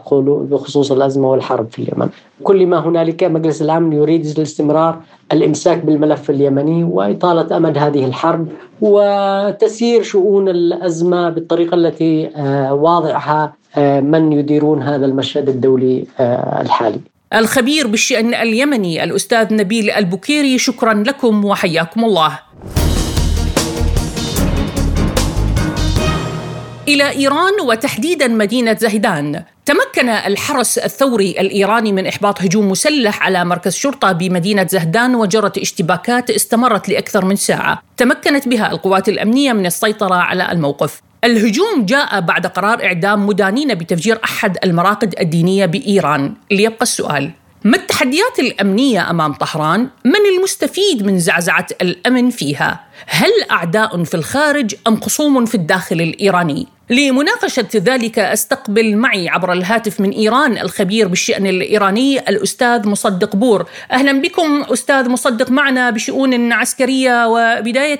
بخصوص 0.52 0.92
الأزمة 0.92 1.32
والحرب 1.32 1.68
في 1.72 1.80
اليمن 1.80 2.10
كل 2.44 2.68
ما 2.68 2.80
هنالك 2.80 3.24
مجلس 3.24 3.62
الأمن 3.62 3.94
يريد 3.94 4.26
الاستمرار 4.26 5.00
الإمساك 5.32 5.86
بالملف 5.86 6.30
اليمني 6.30 6.84
وإطالة 6.84 7.58
أمد 7.58 7.78
هذه 7.78 8.06
الحرب 8.06 8.48
وتسيير 8.82 10.04
شؤون 10.04 10.50
الأزمة 10.50 11.30
بالطريقة 11.30 11.76
التي 11.76 12.30
آه، 12.36 12.74
واضعها 12.74 13.54
آه، 13.78 14.00
من 14.00 14.34
يديرون 14.34 14.82
هذا 14.82 15.06
المشهد 15.06 15.50
الدولي 15.50 16.06
آه، 16.20 16.62
الحالي. 16.62 17.00
الخبير 17.36 17.88
بالشأن 17.88 18.34
اليمني 18.34 19.04
الأستاذ 19.04 19.54
نبيل 19.54 19.92
البكيري 19.92 20.58
شكرا 20.58 20.94
لكم 20.94 21.46
وحياكم 21.46 22.06
الله. 22.06 22.40
إلى 26.88 27.10
إيران 27.12 27.62
وتحديدا 27.62 28.28
مدينة 28.28 28.78
زهدان 28.80 29.44
تمكن 29.66 30.10
الحرس 30.10 30.78
الثوري 30.78 31.32
الإيراني 31.32 31.92
من 31.92 32.08
إحباط 32.08 32.42
هجوم 32.42 32.70
مسلح 32.70 33.24
على 33.24 33.46
مركز 33.46 33.76
شرطة 33.76 34.12
بمدينة 34.12 34.68
زهدان 34.70 35.16
وجرت 35.16 35.58
اشتباكات 35.58 36.30
استمرت 36.30 36.90
لأكثر 36.90 37.26
من 37.26 37.36
ساعة. 37.36 37.82
تمكنت 37.98 38.48
بها 38.48 38.72
القوات 38.72 39.10
الأمنية 39.10 39.54
من 39.54 39.66
السيطرة 39.66 40.16
على 40.16 40.52
الموقف. 40.52 41.02
الهجوم 41.24 41.86
جاء 41.86 42.20
بعد 42.20 42.48
قرار 42.48 42.84
إعدام 42.84 43.26
مدانين 43.28 43.76
بتفجير 43.76 44.20
أحد 44.24 44.58
المراقد 44.64 45.16
الدينية 45.20 45.66
بإيران. 45.66 46.34
ليبقى 46.52 46.82
السؤال. 46.82 47.32
ما 47.64 47.78
التحديات 47.78 48.40
الأمنية 48.40 49.10
أمام 49.10 49.34
طهران؟ 49.34 49.90
من 50.06 50.26
المستفيد 50.38 51.06
من 51.06 51.20
زعزعة 51.20 51.68
الأمن 51.82 52.30
فيها؟ 52.30 52.80
هل 53.08 53.30
أعداء 53.52 54.04
في 54.04 54.14
الخارج 54.14 54.76
أم 54.88 55.02
خصوم 55.02 55.46
في 55.46 55.56
الداخل 55.56 56.02
الإيراني؟ 56.02 56.68
لمناقشة 56.90 57.68
ذلك 57.76 58.20
أستقبل 58.20 58.96
معي 58.98 59.30
عبر 59.30 59.54
الهاتف 59.54 60.00
من 60.00 60.10
إيران 60.10 60.58
الخبير 60.58 61.08
بالشأن 61.08 61.48
الإيراني 61.48 62.20
الأستاذ 62.20 62.88
مصدق 62.88 63.36
بور. 63.36 63.66
أهلا 63.92 64.22
بكم 64.22 64.64
أستاذ 64.64 65.10
مصدق 65.10 65.52
معنا 65.52 65.90
بشؤون 65.90 66.54
عسكرية 66.54 67.28
وبداية 67.28 68.00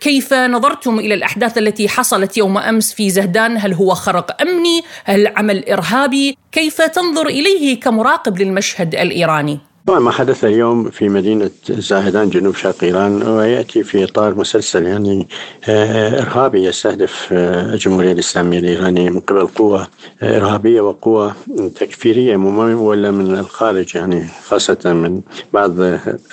كيف 0.00 0.34
نظرتم 0.34 0.98
إلى 0.98 1.14
الأحداث 1.14 1.58
التي 1.58 1.88
حصلت 1.88 2.36
يوم 2.36 2.58
أمس 2.58 2.92
في 2.92 3.10
زهدان؟ 3.10 3.56
هل 3.56 3.72
هو 3.74 3.94
خرق 3.94 4.42
أمني؟ 4.42 4.82
هل 5.04 5.26
عمل 5.36 5.68
إرهابي؟ 5.68 6.38
كيف 6.52 6.82
تنظر 6.82 7.26
إليه 7.26 7.80
كمراقب 7.80 8.38
للمشهد 8.38 8.94
الإيراني؟ 8.94 9.58
طبعا 9.58 9.67
ما 9.88 10.10
حدث 10.10 10.44
اليوم 10.44 10.90
في 10.90 11.08
مدينة 11.08 11.50
زاهدان 11.68 12.30
جنوب 12.30 12.54
شرق 12.54 12.84
إيران 12.84 13.22
ويأتي 13.22 13.82
في 13.82 14.04
إطار 14.04 14.34
مسلسل 14.34 14.86
يعني 14.86 15.28
آه، 15.68 16.22
إرهابي 16.22 16.64
يستهدف 16.64 17.28
آه، 17.32 17.74
الجمهورية 17.74 18.12
الإسلامية 18.12 18.58
الإيرانية 18.58 19.10
من 19.10 19.20
قبل 19.20 19.46
قوة 19.46 19.88
آه، 20.22 20.36
إرهابية 20.36 20.80
وقوة 20.80 21.34
تكفيرية 21.80 22.36
ممولة 22.36 23.10
من 23.10 23.38
الخارج 23.38 23.96
يعني 23.96 24.28
خاصة 24.48 24.78
من 24.84 25.20
بعض 25.52 25.80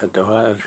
الدوائر. 0.03 0.65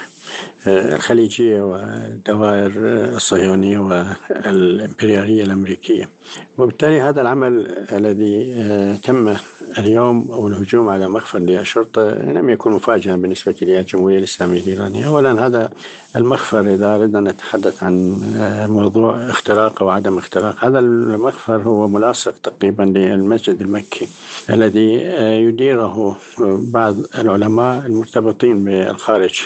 الخليجية 0.66 1.62
والدوائر 1.62 2.72
الصهيونية 3.16 3.78
والإمبريالية 3.78 5.44
الأمريكية. 5.44 6.08
وبالتالي 6.58 7.00
هذا 7.00 7.20
العمل 7.20 7.84
الذي 7.92 8.54
تم 9.04 9.34
اليوم 9.78 10.28
أو 10.32 10.48
الهجوم 10.48 10.88
على 10.88 11.08
مخفر 11.08 11.38
للشرطة 11.38 12.02
لم 12.10 12.50
يكن 12.50 12.70
مفاجئا 12.70 13.16
بالنسبة 13.16 13.54
للجمهورية 13.62 14.18
الإسلامية 14.18 14.60
الإيرانية. 14.60 15.06
أولا 15.08 15.46
هذا 15.46 15.70
المخفر 16.16 16.60
إذا 16.60 16.94
أردنا 16.94 17.20
نتحدث 17.20 17.82
عن 17.82 18.20
موضوع 18.70 19.30
اختراق 19.30 19.82
أو 19.82 19.88
عدم 19.88 20.18
اختراق 20.18 20.64
هذا 20.64 20.78
المخفر 20.78 21.62
هو 21.62 21.88
ملاصق 21.88 22.34
تقريبا 22.38 22.82
للمسجد 22.82 23.60
المكي 23.62 24.08
الذي 24.50 24.92
يديره 25.48 26.16
بعض 26.58 26.96
العلماء 27.18 27.86
المرتبطين 27.86 28.64
بالخارج 28.64 29.40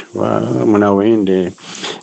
when 0.72 0.82
I 0.82 0.90
went 0.90 1.10
in 1.10 1.24
there, 1.26 1.50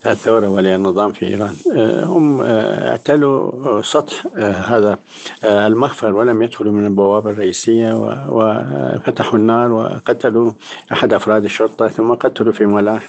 للثورة 0.06 0.50
وللنظام 0.50 1.12
في 1.12 1.28
إيران. 1.28 1.56
هم 2.04 2.42
اعتلوا 2.42 3.82
سطح 3.82 4.26
هذا 4.38 4.98
المخفر 5.44 6.14
ولم 6.14 6.42
يدخلوا 6.42 6.74
من 6.74 6.86
البوابة 6.86 7.32
الرئيسية 7.32 7.94
وفتحوا 8.30 9.40
النار 9.40 9.72
وقتلوا 9.72 10.52
أحد 10.92 11.14
أفراد 11.14 11.44
الشرطة 11.44 11.88
ثم 11.88 12.14
قتلوا 12.14 12.54
فيما 12.54 13.00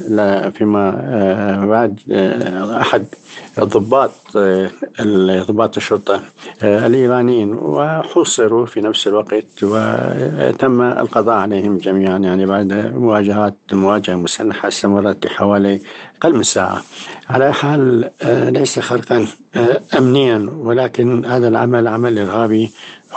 فيما 0.55 1.67
بعد 1.71 2.01
أحد 2.81 3.05
ضباط 3.61 4.11
ضباط 5.49 5.77
الشرطة 5.77 6.21
الإيرانيين. 6.63 7.53
وحوصروا 7.55 8.67
في 8.67 8.81
نفس 8.81 9.07
الوقت 9.07 9.45
وتم 9.63 10.83
القضاء 10.83 11.37
عليهم 11.37 11.79
جميعا 11.79 12.19
يعني 12.19 12.47
بعد 12.47 12.93
مواجهات 12.95 13.55
مواجهة 13.73 14.15
مسلحة 14.15 14.69
استمرت 14.69 15.27
لحوالي 15.27 15.81
أقل 16.17 16.35
من 16.37 16.43
ساعة. 16.43 16.80
على 17.31 17.53
حال 17.53 18.11
ليس 18.53 18.79
خرقا 18.79 19.27
أمنيا 19.99 20.51
ولكن 20.59 21.25
هذا 21.25 21.49
العمل 21.49 21.89
عمل 21.89 22.19
إرهابي 22.19 22.71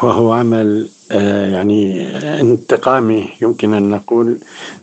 وهو 0.03 0.33
عمل 0.33 0.87
آه، 1.11 1.47
يعني 1.47 2.07
انتقامي 2.41 3.29
يمكن 3.41 3.73
أن 3.73 3.89
نقول 3.89 4.37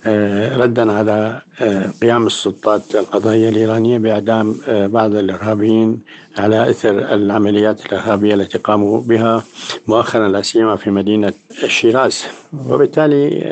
آه، 0.06 0.56
ردا 0.56 0.92
على 0.92 1.42
آه، 1.60 1.90
قيام 2.02 2.26
السلطات 2.26 2.94
القضائية 2.94 3.48
الإيرانية 3.48 3.98
بإعدام 3.98 4.56
بعض 4.68 5.14
الإرهابيين 5.14 6.00
على 6.38 6.70
إثر 6.70 7.14
العمليات 7.14 7.86
الإرهابية 7.86 8.34
التي 8.34 8.58
قاموا 8.58 9.00
بها 9.00 9.44
مؤخرا 9.86 10.28
لا 10.28 10.42
سيما 10.42 10.76
في 10.76 10.90
مدينة 10.90 11.32
شيراز. 11.66 12.24
وبالتالي 12.68 13.44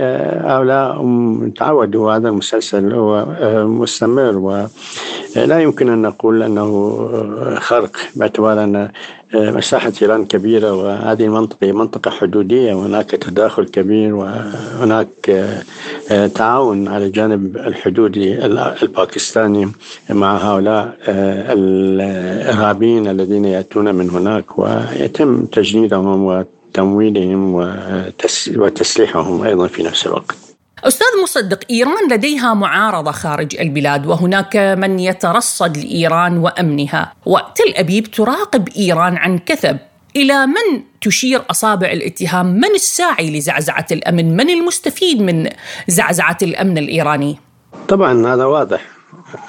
هؤلاء 0.44 0.90
تعودوا 1.56 2.12
هذا 2.12 2.28
المسلسل 2.28 2.94
هو 2.94 3.26
مستمر 3.66 4.36
ولا 4.36 5.60
يمكن 5.60 5.88
أن 5.88 6.02
نقول 6.02 6.42
أنه 6.42 6.68
خرق 7.60 7.96
باعتبار 8.16 8.64
أن 8.64 8.90
مساحة 9.34 9.92
إيران 10.02 10.24
كبيرة 10.24 10.72
وهذه 10.72 11.24
المنطقة 11.24 11.72
منطقة 11.72 12.10
حدودية 12.10 12.74
وهناك 12.74 13.10
تداخل 13.10 13.64
كبير 13.64 14.14
وهناك 14.14 15.30
آه، 16.10 16.26
تعاون 16.26 16.88
على 16.88 17.06
الجانب 17.06 17.56
الحدودي 17.56 18.44
الباكستاني 18.82 19.72
مع 20.10 20.36
هؤلاء 20.36 20.96
آه، 21.02 21.52
الإرهابيين 21.52 23.08
الذين 23.08 23.44
يأتون 23.44 23.94
من 23.94 24.10
هناك 24.10 24.58
ويتم 24.58 25.44
تجنيدهم 25.44 26.06
وتمويلهم 26.78 27.54
وتسليحهم 28.56 29.42
أيضا 29.42 29.66
في 29.66 29.82
نفس 29.82 30.06
الوقت. 30.06 30.36
أستاذ 30.84 31.06
مصدق 31.22 31.60
إيران 31.70 32.10
لديها 32.10 32.54
معارضة 32.54 33.10
خارج 33.10 33.56
البلاد 33.60 34.06
وهناك 34.06 34.56
من 34.56 34.98
يترصد 34.98 35.76
لإيران 35.76 36.38
وأمنها. 36.38 37.12
وتل 37.26 37.72
أبيب 37.74 38.10
تراقب 38.10 38.68
إيران 38.76 39.16
عن 39.16 39.38
كثب. 39.38 39.78
إلى 40.16 40.46
من 40.46 40.82
تشير 41.00 41.42
أصابع 41.50 41.92
الاتهام؟ 41.92 42.46
من 42.46 42.74
الساعي 42.74 43.38
لزعزعة 43.38 43.86
الأمن؟ 43.92 44.36
من 44.36 44.50
المستفيد 44.50 45.22
من 45.22 45.50
زعزعة 45.88 46.38
الأمن 46.42 46.78
الإيراني؟ 46.78 47.38
طبعا 47.88 48.34
هذا 48.34 48.44
واضح. 48.44 48.97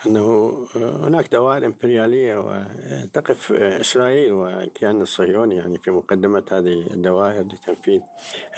أنه 0.08 0.68
هناك 0.76 1.32
دوائر 1.32 1.66
إمبريالية 1.66 2.38
وتقف 2.38 3.52
إسرائيل 3.52 4.32
والكيان 4.32 5.02
الصهيوني 5.02 5.56
يعني 5.56 5.78
في 5.78 5.92
مقدمة 5.92 6.46
هذه 6.52 6.94
الدوائر 6.94 7.42
لتنفيذ 7.42 8.02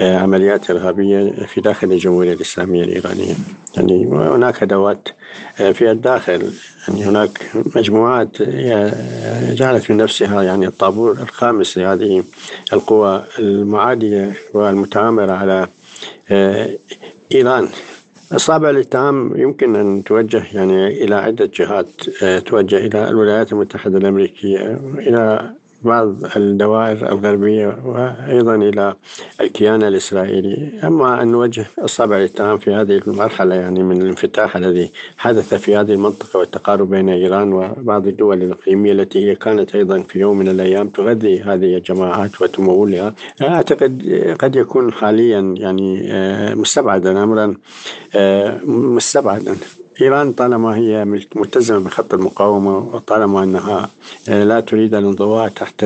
عمليات 0.01 0.69
إرهابية 0.69 1.45
في 1.45 1.61
داخل 1.61 1.91
الجمهورية 1.91 2.33
الإسلامية 2.33 2.83
الإيرانية. 2.83 3.33
يعني 3.77 4.05
هناك 4.07 4.63
أدوات 4.63 5.07
في 5.55 5.91
الداخل. 5.91 6.51
يعني 6.87 7.03
هناك 7.03 7.51
مجموعات 7.75 8.41
جعلت 9.51 9.91
من 9.91 9.97
نفسها 9.97 10.43
يعني 10.43 10.67
الطابور 10.67 11.11
الخامس 11.11 11.77
لهذه 11.77 12.23
القوى 12.73 13.23
المعادية 13.39 14.31
والمتآمرة 14.53 15.31
على 15.31 15.67
إيران. 17.31 17.69
أصابع 18.31 18.69
الاتهام 18.69 19.37
يمكن 19.37 19.75
أن 19.75 20.03
توجه 20.03 20.43
يعني 20.53 20.87
إلى 21.03 21.15
عدة 21.15 21.49
جهات 21.53 22.23
آه، 22.23 22.39
توجه 22.39 22.77
إلى 22.77 23.09
الولايات 23.09 23.53
المتحدة 23.53 23.97
الأمريكية 23.97 24.81
إلى 24.97 25.53
بعض 25.83 26.15
الدوائر 26.35 27.11
الغربية 27.11 27.79
وأيضا 27.85 28.55
إلى 28.55 28.95
الكيان 29.41 29.83
الإسرائيلي. 29.83 30.79
أما 30.83 31.21
أن 31.21 31.27
نوجه 31.27 31.65
أصابع 31.79 32.17
الاتهام 32.17 32.57
في 32.57 32.73
هذه 32.73 33.01
المرحلة 33.07 33.55
يعني 33.55 33.83
من 33.83 34.01
الانفتاح 34.01 34.55
الذي 34.55 34.89
حدث 35.17 35.53
في 35.53 35.75
هذه 35.75 35.93
المنطقة 35.93 36.39
والتقارب 36.39 36.89
بين 36.89 37.09
إيران 37.09 37.53
وبعض 37.53 38.07
الدول 38.07 38.43
الإقليمية 38.43 38.91
التي 38.91 39.29
هي 39.29 39.35
كانت 39.35 39.75
أيضا 39.75 39.99
في 39.99 40.19
يوم 40.19 40.37
من 40.37 40.47
الأيام 40.47 40.89
تغذي 40.89 41.41
هذه 41.41 41.77
الجماعات 41.77 42.41
وتمولها 42.41 43.13
أعتقد 43.41 44.35
قد 44.39 44.55
يكون 44.55 44.93
حاليا 44.93 45.53
يعني 45.57 46.11
آه، 46.11 46.53
مستبعدا 46.53 47.23
أمرا 47.23 47.57
آه، 48.15 48.59
مستبعدا. 48.65 49.55
إيران 50.01 50.31
طالما 50.33 50.75
هي 50.75 51.05
ملتزمة 51.35 51.79
بخط 51.79 52.13
المقاومة 52.13 52.77
وطالما 52.77 53.43
أنها 53.43 53.89
آه، 54.29 54.43
لا 54.43 54.59
تريد 54.59 54.95
الانضواء 54.95 55.47
تحت 55.47 55.85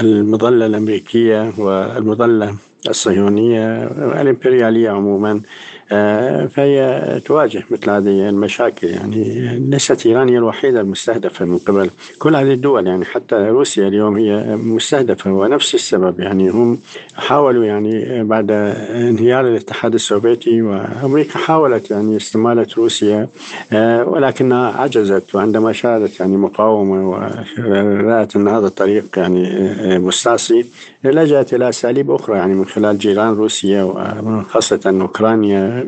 المظلة 0.00 0.66
الأمريكية 0.66 1.52
والمظلة 1.58 2.56
الصهيونية 2.88 3.84
الإمبريالية 4.20 4.90
عموما 4.90 5.40
فهي 6.48 7.20
تواجه 7.24 7.64
مثل 7.70 7.90
هذه 7.90 8.28
المشاكل. 8.28 8.86
يعني 8.86 9.48
ليست 9.58 10.06
إيران 10.06 10.28
هي 10.28 10.38
الوحيدة 10.38 10.80
المستهدفة 10.80 11.44
من 11.44 11.58
قبل. 11.58 11.90
كل 12.18 12.36
هذه 12.36 12.52
الدول 12.52 12.86
يعني 12.86 13.04
حتى 13.04 13.36
روسيا 13.36 13.88
اليوم 13.88 14.16
هي 14.16 14.56
مستهدفة 14.56 15.32
ونفس 15.32 15.74
السبب 15.74 16.20
يعني 16.20 16.48
هم 16.48 16.78
حاولوا 17.14 17.64
يعني 17.64 18.24
بعد 18.24 18.50
انهيار 18.50 19.48
الاتحاد 19.48 19.94
السوفيتي 19.94 20.62
وأمريكا 20.62 21.38
حاولت 21.38 21.90
يعني 21.90 22.16
استمالة 22.16 22.66
روسيا 22.76 23.28
آه، 23.72 24.04
ولكنها 24.08 24.72
عجزت 24.72 25.34
وعندما 25.34 25.72
شاهدت 25.72 26.20
يعني 26.20 26.36
مقاومة 26.36 27.10
ورأت 27.10 28.36
أن 28.36 28.48
هذا 28.48 28.66
الطريق 28.66 29.04
يعني 29.16 29.48
آه، 29.48 29.98
مستعصي 29.98 30.66
لجأت 31.04 31.54
إلى 31.54 31.68
أساليب 31.68 32.10
أخرى 32.10 32.36
يعني 32.36 32.54
من 32.54 32.64
خلال 32.64 32.98
جيران 32.98 33.34
روسيا 33.34 33.82
وخاصة 33.82 34.80
أوكرانيا. 35.00 35.83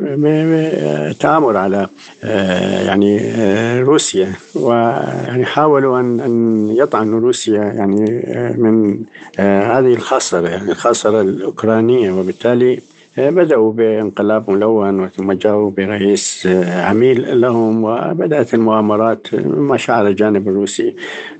تآمر 1.19 1.57
على 1.57 1.87
آه، 2.23 2.81
يعني 2.81 3.19
آه، 3.19 3.81
روسيا. 3.81 4.31
ويعني 4.55 5.45
حاولوا 5.45 5.99
أن 5.99 6.19
أن 6.19 6.67
يطعنوا 6.71 7.19
روسيا 7.19 7.63
يعني 7.63 8.23
آه، 8.25 8.53
من 8.57 8.99
هذه 9.39 9.93
الخاصرة 9.93 10.49
يعني 10.49 10.71
الخاصرة 10.71 11.21
الأوكرانية. 11.21 12.11
وبالتالي 12.11 12.79
بدأوا 13.17 13.71
بانقلاب 13.73 14.51
ملون 14.51 14.99
وثم 14.99 15.31
جاءوا 15.31 15.71
برئيس 15.71 16.47
عميل 16.67 17.41
لهم 17.41 17.83
وبدأت 17.83 18.53
المؤامرات 18.53 19.27
ما 19.45 19.77
شعر 19.77 20.07
الجانب 20.07 20.47
الروسي 20.49 20.95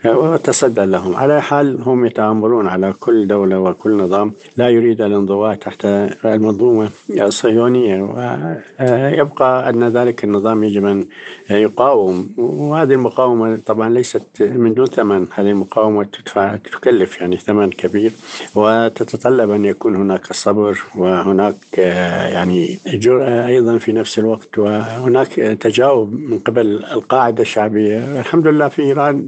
وتصدى 0.06 0.86
لهم. 0.86 1.16
على 1.16 1.42
حال 1.42 1.82
هم 1.82 2.06
يتآمرون 2.06 2.68
على 2.68 2.94
كل 3.00 3.28
دولة 3.28 3.60
وكل 3.60 3.98
نظام 3.98 4.32
لا 4.58 4.70
يريد 4.70 5.02
الانضواء 5.02 5.56
تحت 5.56 5.86
المنظومة 6.26 6.90
الصهيونية 7.10 8.02
ويبقى 8.02 9.70
أن 9.70 9.84
ذلك 9.84 10.24
النظام 10.24 10.63
يجب 10.63 10.86
أن 10.86 11.06
يقاوم. 11.52 12.30
وهذه 12.38 12.94
المقاومة 12.94 13.60
طبعا 13.66 13.90
ليست 13.90 14.28
من 14.42 14.74
دون 14.74 14.86
ثمن 14.86 15.28
هذه 15.36 15.50
المقاومة 15.52 16.04
تدفع 16.04 16.56
تكلف 16.56 17.22
يعني 17.22 17.38
ثمن 17.38 17.70
كبير 17.70 18.12
وتتطلب 18.56 19.52
أن 19.52 19.66
يكون 19.66 19.96
هناك 19.96 20.34
صبر 20.34 20.84
وهناك 20.96 21.56
يعني 21.78 22.80
جرأة 22.86 23.48
أيضا 23.48 23.78
في 23.78 23.92
نفس 23.92 24.20
الوقت 24.20 24.58
وهناك 24.58 25.28
تجاوب 25.60 26.14
من 26.14 26.40
قبل 26.40 26.84
القاعدة 26.92 27.42
الشعبية. 27.42 28.20
الحمد 28.20 28.48
لله 28.48 28.68
في 28.68 28.82
إيران 28.82 29.26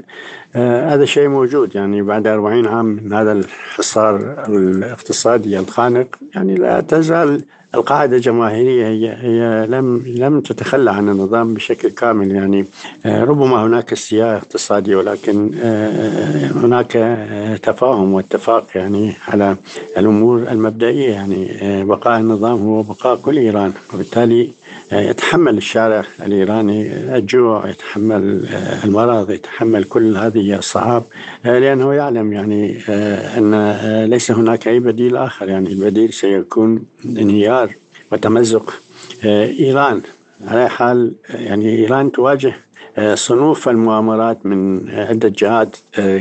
هذا 0.55 1.03
الشيء 1.03 1.27
موجود. 1.27 1.75
يعني 1.75 2.01
بعد 2.01 2.27
40 2.27 2.67
عام 2.67 2.85
من 2.85 3.13
هذا 3.13 3.31
الحصار 3.31 4.45
الاقتصادي 4.47 5.59
الخانق 5.59 6.15
يعني 6.35 6.55
لا 6.55 6.81
تزال 6.81 7.41
القاعدة 7.75 8.15
الجماهيرية 8.15 8.87
هي 8.87 9.09
هي 9.09 9.67
لم 9.67 10.03
لم 10.05 10.41
تتخلى 10.41 10.91
عن 10.91 11.09
النظام 11.09 11.53
بشكل 11.53 11.89
كامل 11.89 12.31
يعني. 12.31 12.65
آه، 13.05 13.23
ربما 13.23 13.65
هناك 13.65 13.91
استياء 13.93 14.37
اقتصادي 14.37 14.95
ولكن 14.95 15.51
آه، 15.61 16.47
هناك 16.47 16.97
آه، 16.97 17.55
تفاهم 17.55 18.13
واتفاق 18.13 18.67
يعني 18.75 19.13
على 19.27 19.55
الأمور 19.97 20.37
المبدئية 20.51 21.13
يعني. 21.13 21.49
بقاء 21.83 22.19
النظام 22.19 22.61
هو 22.61 22.81
بقاء 22.81 23.15
كل 23.15 23.37
إيران 23.37 23.73
وبالتالي 23.93 24.51
يتحمل 24.91 25.57
الشارع 25.57 26.03
الإيراني 26.25 26.87
الجوع 27.17 27.69
يتحمل 27.69 28.45
المرض 28.83 29.31
يتحمل 29.31 29.83
كل 29.83 30.17
هذه 30.17 30.55
الصعاب 30.57 31.03
لأنه 31.43 31.93
يعلم 31.93 32.33
يعني 32.33 32.77
أن 33.37 33.71
ليس 34.09 34.31
هناك 34.31 34.67
أي 34.67 34.79
بديل 34.79 35.15
آخر. 35.17 35.49
يعني 35.49 35.69
البديل 35.69 36.13
سيكون 36.13 36.85
انهيار 37.05 37.73
وتمزق 38.11 38.73
إيران. 39.25 40.01
على 40.47 40.69
حال 40.69 41.15
يعني 41.29 41.75
إيران 41.75 42.11
تواجه 42.11 42.53
صنوف 43.13 43.69
المؤامرات 43.69 44.45
من 44.45 44.89
عدة 44.89 45.29
جهات 45.37 45.75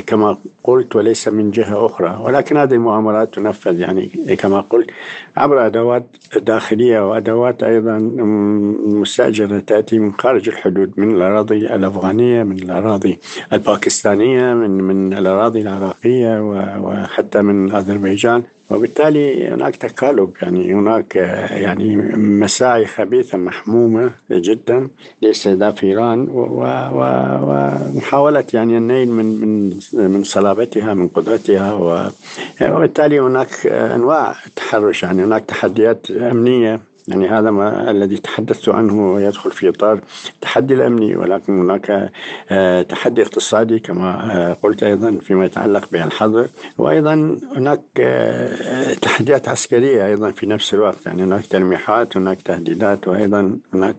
كما 0.07 0.37
قلت 0.65 0.97
وليس 0.97 1.29
من 1.29 1.51
جهة 1.51 1.87
أخرى. 1.87 2.21
ولكن 2.23 2.57
هذه 2.57 2.75
المؤامرات 2.75 3.35
تنفذ 3.35 3.81
يعني 3.81 4.07
كما 4.39 4.61
قلت 4.61 4.91
عبر 5.37 5.67
أدوات 5.67 6.07
داخلية 6.37 7.11
وأدوات 7.11 7.63
أيضا 7.63 7.99
مستأجرة 8.87 9.59
تأتي 9.59 9.99
من 9.99 10.13
خارج 10.13 10.49
الحدود 10.49 10.93
من 10.97 11.15
الأراضي 11.15 11.59
الأفغانية 11.59 12.43
من 12.43 12.59
الأراضي 12.59 13.19
الباكستانية 13.53 14.55
من 14.55 14.71
من 14.71 15.13
الأراضي 15.13 15.61
العراقية 15.61 16.41
وحتى 16.79 17.43
من 17.43 17.73
أذربيجان. 17.73 18.43
وبالتالي 18.71 19.49
هناك 19.49 19.77
تقالب 19.77 20.37
يعني 20.43 20.75
هناك 20.75 21.17
يعني 21.51 21.97
مساعي 22.17 22.87
خبيثة 22.87 23.39
محمومة 23.39 24.11
جدا 24.31 24.89
لاستهداف 25.23 25.85
إيران 25.85 26.27
ومحاولة 27.39 28.45
يعني 28.55 28.77
النيل 28.77 29.11
من 29.11 29.41
من 29.41 29.81
من 30.11 30.25
صلابتها 30.25 30.95
من 30.95 31.09
قدرتها 31.09 31.73
وبالتالي 32.61 33.21
هناك 33.21 33.67
أنواع 33.67 34.35
تحرش 34.57 35.03
يعني 35.03 35.25
هناك 35.25 35.45
تحديات 35.45 36.11
أمنية 36.11 36.81
يعني 37.09 37.29
هذا 37.29 37.51
ما 37.51 37.91
الذي 37.91 38.17
تحدثت 38.17 38.69
عنه 38.69 39.21
يدخل 39.21 39.51
في 39.51 39.69
إطار 39.69 40.01
التحدي 40.35 40.75
الأمني 40.75 41.17
ولكن 41.17 41.61
هناك 41.61 42.11
آه، 42.51 42.83
تحدي 42.83 43.23
اقتصادي 43.23 43.79
كما 43.79 44.33
آه، 44.33 44.53
قلت 44.53 44.83
أيضا 44.83 45.19
فيما 45.23 45.45
يتعلق 45.45 45.89
بالحظر. 45.93 46.49
وأيضا 46.79 47.41
هناك 47.57 47.83
آه، 48.01 48.95
تحديات 48.95 49.49
عسكرية 49.49 50.07
أيضا 50.07 50.31
في 50.31 50.47
نفس 50.47 50.75
الوقت. 50.75 51.07
يعني 51.07 51.23
هناك 51.23 51.47
تلميحات 51.47 52.17
هناك 52.17 52.43
تهديدات 52.43 53.09
وأيضا 53.09 53.59
هناك 53.73 53.97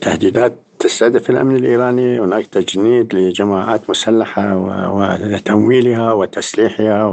تهديدات 0.00 0.65
تستهدف 0.86 1.30
الأمن 1.30 1.56
الإيراني 1.56 2.20
هناك 2.20 2.46
تجنيد 2.46 3.14
لجماعات 3.14 3.90
مسلحة 3.90 4.56
وتمويلها 4.94 6.12
وتسليحها 6.12 7.04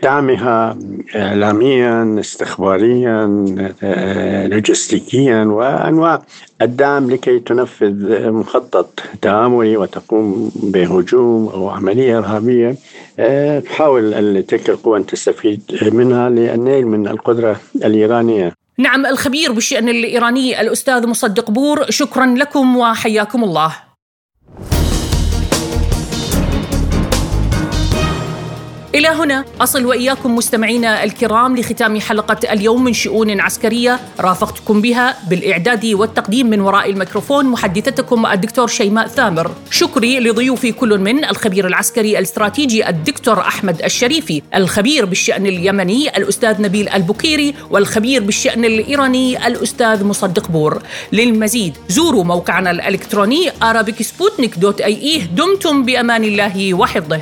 ودعمها 0.00 0.76
إعلاميا 1.16 2.16
استخباريا 2.20 3.26
لوجستيكيا 4.50 5.44
وأنواع 5.44 6.22
الدعم 6.62 7.10
لكي 7.10 7.38
تنفذ 7.38 8.30
مخطط 8.30 9.00
تآمري 9.22 9.76
وتقوم 9.76 10.50
بهجوم 10.54 11.48
أو 11.48 11.68
عملية 11.68 12.18
إرهابية. 12.18 12.76
تحاول 13.60 14.42
تلك 14.42 14.70
القوى 14.70 14.98
أن 14.98 15.06
تستفيد 15.06 15.60
منها 15.92 16.28
للنيل 16.28 16.86
من 16.86 17.08
القدرة 17.08 17.56
الإيرانية. 17.84 18.61
نعم 18.78 19.06
الخبير 19.06 19.52
بالشأن 19.52 19.88
الإيراني 19.88 20.60
الأستاذ 20.60 21.06
مصدق 21.06 21.50
بور 21.50 21.90
شكرا 21.90 22.26
لكم 22.26 22.76
وحياكم 22.76 23.44
الله. 23.44 23.91
إلى 28.94 29.08
هنا 29.08 29.44
أصل 29.60 29.84
وإياكم 29.86 30.36
مستمعينا 30.36 31.04
الكرام 31.04 31.56
لختام 31.56 32.00
حلقة 32.00 32.52
اليوم 32.52 32.84
من 32.84 32.92
شؤون 32.92 33.40
عسكرية 33.40 34.00
رافقتكم 34.20 34.80
بها 34.80 35.16
بالإعداد 35.28 35.86
والتقديم 35.86 36.46
من 36.46 36.60
وراء 36.60 36.90
الميكروفون 36.90 37.46
محدثتكم 37.46 38.26
الدكتور 38.26 38.68
شيماء 38.68 39.08
ثامر. 39.08 39.50
شكري 39.70 40.20
لضيوفي 40.20 40.72
كل 40.72 40.98
من 40.98 41.24
الخبير 41.24 41.66
العسكري 41.66 42.18
الاستراتيجي 42.18 42.88
الدكتور 42.88 43.40
أحمد 43.40 43.82
الشريفي 43.82 44.42
الخبير 44.54 45.04
بالشأن 45.04 45.46
اليمني 45.46 46.16
الأستاذ 46.16 46.62
نبيل 46.62 46.88
البكيري 46.88 47.54
والخبير 47.70 48.22
بالشأن 48.22 48.64
الإيراني 48.64 49.46
الأستاذ 49.46 50.04
مصدق 50.04 50.48
بور. 50.48 50.82
للمزيد 51.12 51.76
زوروا 51.88 52.24
موقعنا 52.24 52.70
الإلكتروني 52.70 53.50
arabicsputnik.ie 53.50 55.20
دمتم 55.36 55.84
بأمان 55.84 56.24
الله 56.24 56.74
وحفظه. 56.74 57.20